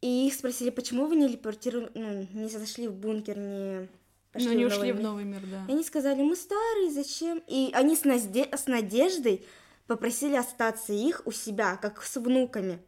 И 0.00 0.26
их 0.26 0.34
спросили, 0.34 0.70
почему 0.70 1.06
вы 1.06 1.16
не 1.16 1.28
телепортировали, 1.28 1.90
ну, 1.94 2.26
не 2.32 2.48
зашли 2.48 2.88
в 2.88 2.94
бункер, 2.94 3.38
не 3.38 3.88
пошли 4.32 4.48
Ну, 4.48 4.54
не 4.54 4.64
в 4.64 4.68
ушли 4.68 4.78
новый 4.78 4.92
в 4.92 4.96
мир?» 4.96 5.04
новый 5.04 5.24
мир, 5.24 5.40
да. 5.50 5.64
И 5.68 5.72
они 5.74 5.84
сказали, 5.84 6.22
мы 6.22 6.36
старые, 6.36 6.90
зачем? 6.90 7.42
И 7.46 7.70
они 7.72 7.96
с, 7.96 8.04
назде- 8.04 8.54
с 8.54 8.66
надеждой 8.66 9.44
попросили 9.86 10.36
остаться 10.36 10.92
их 10.92 11.22
у 11.24 11.32
себя, 11.32 11.76
как 11.76 12.02
с 12.02 12.16
внуками. 12.16 12.78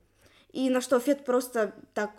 И 0.53 0.71
на 0.71 0.81
что 0.81 0.99
Фет 1.01 1.25
просто 1.25 1.75
так 1.93 2.13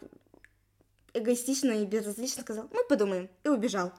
эгоистично 1.14 1.72
и 1.72 1.86
безразлично 1.86 2.44
сказал, 2.44 2.70
мы 2.72 2.84
подумаем, 2.88 3.30
и 3.44 3.50
убежал. 3.50 3.92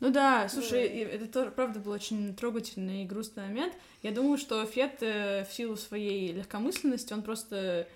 Ну 0.00 0.10
да, 0.10 0.48
слушай, 0.48 0.82
это 0.86 1.26
тоже, 1.26 1.50
правда, 1.50 1.78
был 1.78 1.92
очень 1.92 2.34
трогательный 2.34 3.02
и 3.02 3.06
грустный 3.06 3.44
момент. 3.44 3.74
Я 4.02 4.12
думаю, 4.12 4.38
что 4.38 4.64
Фет 4.64 5.02
э, 5.02 5.44
в 5.44 5.52
силу 5.52 5.76
своей 5.76 6.32
легкомысленности, 6.32 7.12
он 7.12 7.22
просто 7.22 7.86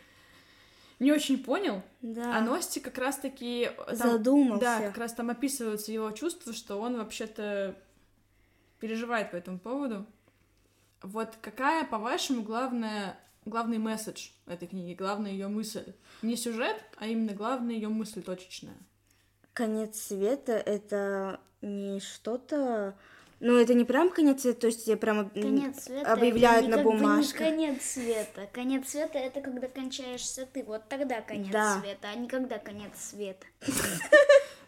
не 0.99 1.13
очень 1.13 1.43
понял, 1.43 1.83
Да, 2.03 2.37
а 2.37 2.41
Ности 2.41 2.79
как 2.79 2.99
раз-таки... 2.99 3.71
там- 3.87 3.97
задумался. 3.97 4.61
Да, 4.61 4.81
как 4.81 4.99
раз 4.99 5.15
там 5.15 5.31
описываются 5.31 5.93
его 5.93 6.11
чувства, 6.11 6.53
что 6.53 6.79
он 6.79 6.99
вообще-то 6.99 7.75
переживает 8.81 9.31
по 9.31 9.37
этому 9.37 9.59
поводу. 9.59 10.07
Вот 11.03 11.37
какая, 11.41 11.85
по-вашему, 11.87 12.43
главная, 12.43 13.19
главный 13.45 13.79
месседж 13.79 14.29
этой 14.47 14.69
книги, 14.69 14.95
главная 14.95 15.33
ее 15.33 15.49
мысль? 15.49 15.95
Не 16.23 16.37
сюжет, 16.37 16.77
а 16.97 17.07
именно 17.07 17.33
главная 17.33 17.75
ее 17.75 17.89
мысль 17.89 18.23
точечная. 18.23 18.77
Конец 19.53 20.01
света 20.01 20.53
это 20.53 21.41
не 21.65 22.01
что-то... 22.01 22.95
Ну, 23.41 23.59
это 23.59 23.75
не 23.75 23.85
прям 23.85 24.11
конец 24.11 24.43
света, 24.43 24.61
то 24.63 24.67
есть 24.69 24.85
тебе 24.87 24.97
прямо 24.97 25.29
Конец 25.29 25.85
света 25.85 26.13
объявляют 26.13 26.67
это 26.69 26.77
на 26.79 26.83
бы 26.83 26.95
не 26.95 27.33
конец 27.33 27.83
света. 27.85 28.49
Конец 28.53 28.89
света 28.89 29.19
это 29.19 29.41
когда 29.41 29.67
кончаешься 29.69 30.47
ты. 30.51 30.63
Вот 30.63 30.83
тогда 30.89 31.21
конец 31.21 31.51
Да. 31.53 31.81
света, 31.81 32.09
а 32.11 32.15
не 32.15 32.29
когда 32.29 32.59
конец 32.59 32.93
света. 32.97 33.45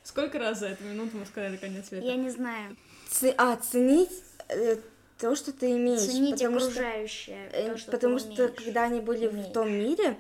Сколько 0.03 0.39
раз 0.39 0.61
за 0.61 0.69
эту 0.69 0.85
минуту 0.85 1.17
мы 1.17 1.27
сказали 1.27 1.57
конец 1.57 1.89
света? 1.89 2.07
Я 2.07 2.17
не 2.17 2.31
знаю. 2.31 2.77
Ц- 3.11 3.35
А, 3.39 3.57
ценить 3.57 4.11
э, 4.49 4.77
то, 5.19 5.35
что 5.37 5.53
ты 5.53 5.73
имеешь. 5.73 6.01
Ценить 6.01 6.35
потому 6.35 6.59
что- 6.61 6.69
окружающее. 6.69 7.49
Э, 7.53 7.71
то, 7.73 7.79
что 7.79 7.91
Потому 7.93 8.19
что 8.19 8.29
умеешь. 8.45 8.51
когда 8.63 8.83
они 8.85 9.01
были 9.01 9.27
в 9.29 9.53
том 9.53 9.71
мире, 9.73 10.17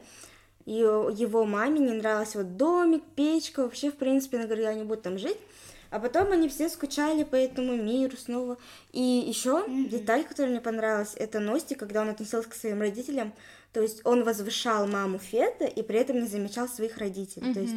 ее, 0.65 1.09
его 1.15 1.45
маме 1.45 1.81
не 1.81 1.93
нравился 1.93 2.39
вот 2.39 2.57
домик, 2.57 3.03
печка, 3.15 3.63
вообще, 3.65 3.91
в 3.91 3.97
принципе, 3.97 4.39
она 4.39 4.47
говорила, 4.47 4.71
они 4.71 4.83
будут 4.85 5.03
там 5.03 5.19
жить. 5.19 5.39
А 5.91 5.99
потом 5.99 6.33
они 6.33 6.49
все 6.49 6.69
скучали 6.69 7.25
по 7.25 7.37
этому 7.37 7.77
миру 7.77 8.17
снова. 8.17 8.59
И 8.93 9.01
еще 9.01 9.65
деталь, 9.89 10.25
которая 10.25 10.53
мне 10.53 10.61
понравилась, 10.61 11.15
это 11.17 11.39
Ности, 11.41 11.75
когда 11.75 12.03
он 12.03 12.09
относился 12.11 12.49
к 12.49 12.55
своим 12.55 12.81
родителям. 12.81 13.33
То 13.73 13.83
есть 13.83 14.01
он 14.05 14.25
возвышал 14.25 14.87
маму 14.87 15.19
Фета 15.19 15.67
и 15.67 15.83
при 15.83 15.99
этом 15.99 16.21
не 16.21 16.27
замечал 16.27 16.67
своих 16.67 16.97
родителей. 16.97 17.53
То 17.53 17.61
есть, 17.61 17.75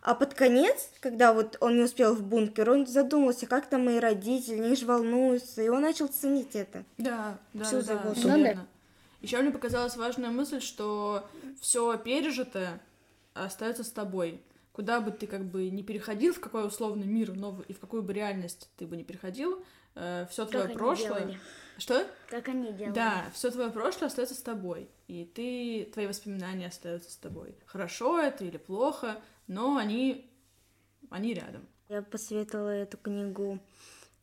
а 0.00 0.14
под 0.14 0.34
конец, 0.34 0.90
когда 1.00 1.32
вот 1.32 1.56
он 1.60 1.76
не 1.76 1.82
успел 1.82 2.14
в 2.14 2.22
бункер, 2.22 2.70
он 2.70 2.86
задумался, 2.86 3.46
как 3.46 3.68
там 3.68 3.84
мои 3.84 3.98
родители, 3.98 4.60
они 4.60 4.76
же 4.76 4.86
волнуются, 4.86 5.60
и 5.60 5.68
он 5.68 5.82
начал 5.82 6.06
ценить 6.06 6.54
это. 6.54 6.84
Да, 6.98 7.36
да, 7.52 7.64
Всю 7.64 7.82
да, 7.82 8.00
Ну 8.04 8.14
да. 8.22 8.36
верно. 8.36 8.66
Еще 9.22 9.38
мне 9.38 9.50
показалась 9.50 9.96
важная 9.96 10.30
мысль, 10.30 10.60
что 10.60 11.28
все 11.60 11.98
пережитое 11.98 12.80
остается 13.34 13.82
с 13.82 13.90
тобой. 13.90 14.40
Куда 14.72 15.00
бы 15.00 15.10
ты 15.10 15.26
как 15.26 15.44
бы 15.44 15.68
не 15.68 15.82
переходил, 15.82 16.32
в 16.32 16.40
какой 16.40 16.66
условный 16.66 17.06
мир 17.06 17.34
новый 17.34 17.66
и 17.66 17.72
в 17.72 17.80
какую 17.80 18.02
бы 18.02 18.12
реальность 18.12 18.70
ты 18.76 18.86
бы 18.86 18.96
не 18.96 19.04
переходил, 19.04 19.64
все 19.94 20.46
твое 20.46 20.68
прошлое. 20.68 21.20
делали. 21.20 21.40
Что? 21.78 22.06
Как 22.28 22.48
они 22.48 22.72
делают. 22.72 22.94
Да, 22.94 23.24
все 23.34 23.50
твое 23.50 23.70
прошлое 23.70 24.08
остается 24.08 24.34
с 24.34 24.42
тобой. 24.42 24.88
И 25.08 25.24
ты, 25.24 25.90
твои 25.92 26.06
воспоминания 26.06 26.68
остаются 26.68 27.10
с 27.10 27.16
тобой. 27.16 27.56
Хорошо 27.66 28.20
это 28.20 28.44
или 28.44 28.58
плохо, 28.58 29.20
но 29.46 29.76
они, 29.76 30.30
они 31.10 31.34
рядом. 31.34 31.66
Я 31.88 32.02
посоветовала 32.02 32.68
эту 32.68 32.96
книгу 32.98 33.58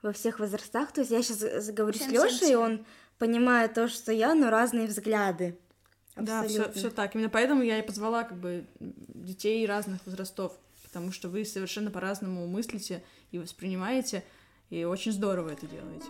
во 0.02 0.14
всех 0.14 0.40
возрастах. 0.40 0.92
То 0.94 1.02
есть 1.02 1.12
я 1.12 1.22
сейчас 1.22 1.66
заговорю 1.66 1.96
с 1.98 2.02
Всем, 2.02 2.12
Лешей, 2.12 2.30
всем, 2.30 2.38
и 2.38 2.46
всем. 2.46 2.62
он 2.62 2.86
понимает 3.18 3.74
то, 3.74 3.88
что 3.88 4.12
я, 4.14 4.34
но 4.36 4.50
разные 4.50 4.88
взгляды. 4.88 5.58
Да, 6.16 6.44
все, 6.44 6.62
Абсолютно. 6.62 6.74
все 6.74 6.90
так. 6.92 7.16
Именно 7.16 7.30
поэтому 7.30 7.64
я 7.64 7.80
и 7.80 7.86
позвала 7.86 8.24
как 8.24 8.38
бы 8.38 8.66
детей 9.28 9.66
разных 9.68 10.04
возрастов, 10.06 10.58
потому 10.84 11.12
что 11.12 11.30
вы 11.30 11.46
совершенно 11.46 11.92
по-разному 11.92 12.48
мыслите 12.48 13.04
и 13.32 13.38
воспринимаете, 13.38 14.24
и 14.70 14.86
очень 14.86 15.12
здорово 15.12 15.50
это 15.50 15.68
делаете. 15.68 16.08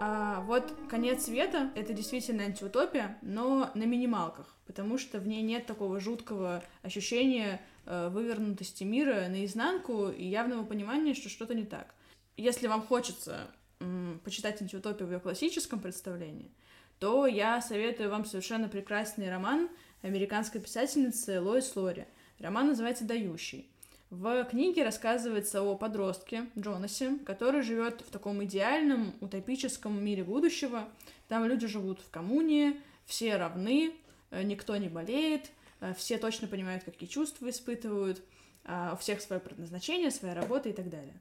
А 0.00 0.42
вот 0.42 0.70
конец 0.88 1.24
света— 1.24 1.70
это 1.74 1.92
действительно 1.92 2.44
антиутопия, 2.44 3.16
но 3.22 3.70
на 3.74 3.84
минималках, 3.84 4.54
потому 4.66 4.98
что 4.98 5.18
в 5.18 5.26
ней 5.26 5.42
нет 5.42 5.66
такого 5.66 5.98
жуткого 5.98 6.62
ощущения 6.82 7.60
э, 7.86 8.10
вывернутости 8.10 8.84
мира 8.84 9.28
наизнанку 9.28 10.10
и 10.10 10.26
явного 10.26 10.64
понимания, 10.64 11.14
что 11.14 11.28
что-то 11.28 11.54
не 11.54 11.64
так. 11.64 11.94
Если 12.36 12.66
вам 12.66 12.82
хочется 12.82 13.48
м, 13.80 14.20
почитать 14.24 14.60
антиутопию 14.60 15.08
в 15.08 15.12
ее 15.12 15.20
классическом 15.20 15.80
представлении, 15.80 16.52
то 16.98 17.26
я 17.26 17.60
советую 17.60 18.10
вам 18.10 18.24
совершенно 18.24 18.68
прекрасный 18.68 19.30
роман 19.30 19.68
американской 20.02 20.60
писательницы 20.60 21.40
Лоис 21.40 21.74
Лори. 21.76 22.04
Роман 22.38 22.68
называется 22.68 23.04
«Дающий». 23.04 23.68
В 24.10 24.44
книге 24.44 24.84
рассказывается 24.84 25.62
о 25.62 25.76
подростке 25.76 26.46
Джонасе, 26.56 27.18
который 27.26 27.62
живет 27.62 28.02
в 28.02 28.10
таком 28.10 28.44
идеальном 28.44 29.12
утопическом 29.20 30.02
мире 30.04 30.22
будущего. 30.22 30.88
Там 31.26 31.44
люди 31.46 31.66
живут 31.66 32.00
в 32.00 32.10
коммуне, 32.10 32.80
все 33.06 33.36
равны, 33.36 33.92
э, 34.30 34.42
никто 34.44 34.76
не 34.76 34.88
болеет, 34.88 35.50
э, 35.80 35.94
все 35.94 36.18
точно 36.18 36.46
понимают, 36.46 36.84
какие 36.84 37.08
чувства 37.08 37.50
испытывают, 37.50 38.22
у 38.66 38.96
всех 38.96 39.20
свое 39.20 39.40
предназначение, 39.40 40.10
своя 40.10 40.34
работа 40.34 40.68
и 40.68 40.72
так 40.72 40.88
далее. 40.88 41.14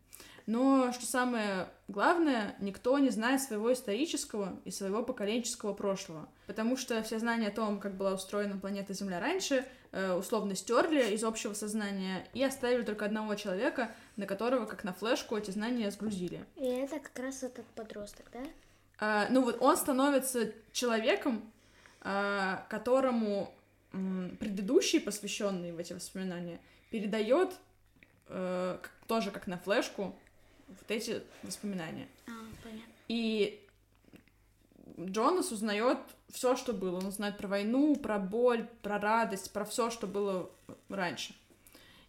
Но, 0.45 0.91
что 0.91 1.05
самое 1.05 1.69
главное, 1.87 2.55
никто 2.59 2.99
не 2.99 3.09
знает 3.09 3.41
своего 3.41 3.71
исторического 3.71 4.59
и 4.65 4.71
своего 4.71 5.03
поколенческого 5.03 5.73
прошлого. 5.73 6.27
Потому 6.47 6.75
что 6.75 7.01
все 7.03 7.19
знания 7.19 7.47
о 7.47 7.51
том, 7.51 7.79
как 7.79 7.95
была 7.95 8.13
устроена 8.13 8.57
планета 8.57 8.93
Земля 8.93 9.21
раньше, 9.21 9.65
э, 9.91 10.13
условно 10.13 10.55
стерли 10.55 11.13
из 11.13 11.23
общего 11.23 11.53
сознания 11.53 12.27
и 12.33 12.43
оставили 12.43 12.83
только 12.83 13.05
одного 13.05 13.35
человека, 13.35 13.91
на 14.17 14.25
которого, 14.25 14.65
как 14.65 14.83
на 14.83 14.91
флешку, 14.91 15.37
эти 15.37 15.51
знания 15.51 15.89
сгрузили. 15.91 16.45
И 16.57 16.65
это 16.65 16.99
как 16.99 17.17
раз 17.19 17.43
этот 17.43 17.65
подросток, 17.67 18.25
да? 18.33 18.43
А, 18.99 19.27
ну 19.29 19.43
вот 19.43 19.61
он 19.61 19.77
становится 19.77 20.51
человеком, 20.73 21.49
а, 22.01 22.65
которому 22.69 23.53
м, 23.93 24.35
предыдущий, 24.39 24.99
посвященный 24.99 25.71
в 25.71 25.77
эти 25.77 25.93
воспоминания, 25.93 26.59
передает 26.93 27.49
э, 28.27 28.77
тоже 29.07 29.31
как 29.31 29.47
на 29.47 29.57
флешку 29.57 30.15
вот 30.67 30.91
эти 30.91 31.23
воспоминания. 31.41 32.07
А, 32.27 32.31
понятно. 32.63 32.93
И 33.07 33.59
Джонас 34.99 35.51
узнает 35.51 35.97
все, 36.29 36.55
что 36.55 36.71
было. 36.71 36.99
Он 36.99 37.07
узнает 37.07 37.35
про 37.37 37.47
войну, 37.47 37.95
про 37.95 38.19
боль, 38.19 38.67
про 38.83 38.99
радость, 38.99 39.51
про 39.51 39.65
все, 39.65 39.89
что 39.89 40.05
было 40.05 40.51
раньше. 40.87 41.33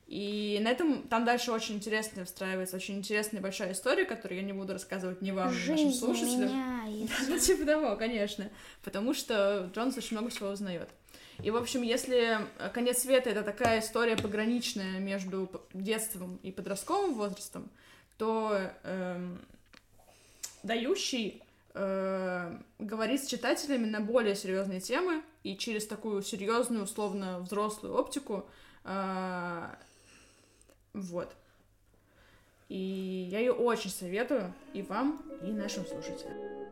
И 0.06 0.60
на 0.62 0.68
этом 0.68 1.08
там 1.08 1.24
дальше 1.24 1.50
очень 1.50 1.76
интересно 1.76 2.26
встраивается, 2.26 2.76
очень 2.76 2.98
интересная 2.98 3.40
большая 3.40 3.72
история, 3.72 4.04
которую 4.04 4.38
я 4.38 4.44
не 4.44 4.52
буду 4.52 4.74
рассказывать 4.74 5.22
ни 5.22 5.30
вам, 5.30 5.50
ни 5.50 5.70
нашим 5.70 5.92
слушателям. 5.94 6.50
меняется. 6.84 7.30
Ну, 7.30 7.38
типа 7.38 7.64
того, 7.64 7.96
конечно. 7.96 8.50
Потому 8.82 9.14
что 9.14 9.70
Джонс 9.74 9.96
очень 9.96 10.18
много 10.18 10.28
всего 10.28 10.50
узнает. 10.50 10.90
И, 11.42 11.50
в 11.50 11.56
общем, 11.56 11.82
если 11.82 12.38
э, 12.58 12.70
конец 12.70 12.98
света 12.98 13.30
это 13.30 13.42
такая 13.42 13.80
история 13.80 14.16
пограничная 14.16 15.00
между 15.00 15.50
детством 15.72 16.38
и 16.42 16.52
подростковым 16.52 17.14
возрастом, 17.14 17.70
то 18.18 18.70
эм, 18.84 19.40
дающий 20.62 21.42
э, 21.74 22.56
говорит 22.78 23.24
с 23.24 23.26
читателями 23.26 23.86
на 23.86 24.00
более 24.00 24.36
серьезные 24.36 24.80
темы 24.80 25.22
и 25.42 25.56
через 25.56 25.86
такую 25.86 26.22
серьезную, 26.22 26.84
условно 26.84 27.40
взрослую 27.40 27.94
оптику. 27.94 28.46
Э, 28.84 29.74
вот. 30.92 31.34
И 32.68 33.28
я 33.30 33.40
ее 33.40 33.52
очень 33.52 33.90
советую 33.90 34.52
и 34.72 34.82
вам, 34.82 35.22
и 35.42 35.50
нашим 35.50 35.84
слушателям. 35.84 36.63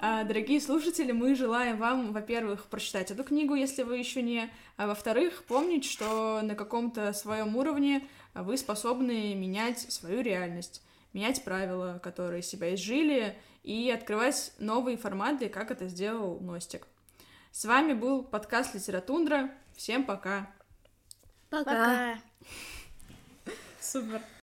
Дорогие 0.00 0.60
слушатели, 0.60 1.12
мы 1.12 1.34
желаем 1.34 1.78
вам, 1.78 2.12
во-первых, 2.12 2.66
прочитать 2.66 3.10
эту 3.10 3.24
книгу, 3.24 3.54
если 3.54 3.82
вы 3.82 3.98
еще 3.98 4.22
не, 4.22 4.50
а 4.76 4.86
во-вторых, 4.86 5.44
помнить, 5.44 5.84
что 5.84 6.40
на 6.42 6.54
каком-то 6.54 7.12
своем 7.12 7.56
уровне 7.56 8.06
вы 8.34 8.56
способны 8.56 9.34
менять 9.34 9.80
свою 9.92 10.22
реальность, 10.22 10.82
менять 11.12 11.42
правила, 11.44 12.00
которые 12.02 12.42
себя 12.42 12.74
изжили, 12.74 13.36
и 13.62 13.90
открывать 13.90 14.52
новые 14.58 14.96
форматы, 14.96 15.48
как 15.48 15.70
это 15.70 15.88
сделал 15.88 16.38
Ностик. 16.40 16.86
С 17.50 17.64
вами 17.64 17.94
был 17.94 18.22
подкаст 18.22 18.74
Литератундра. 18.74 19.50
Всем 19.76 20.04
пока! 20.04 20.50
Пока. 21.50 22.18
Супер! 23.80 24.20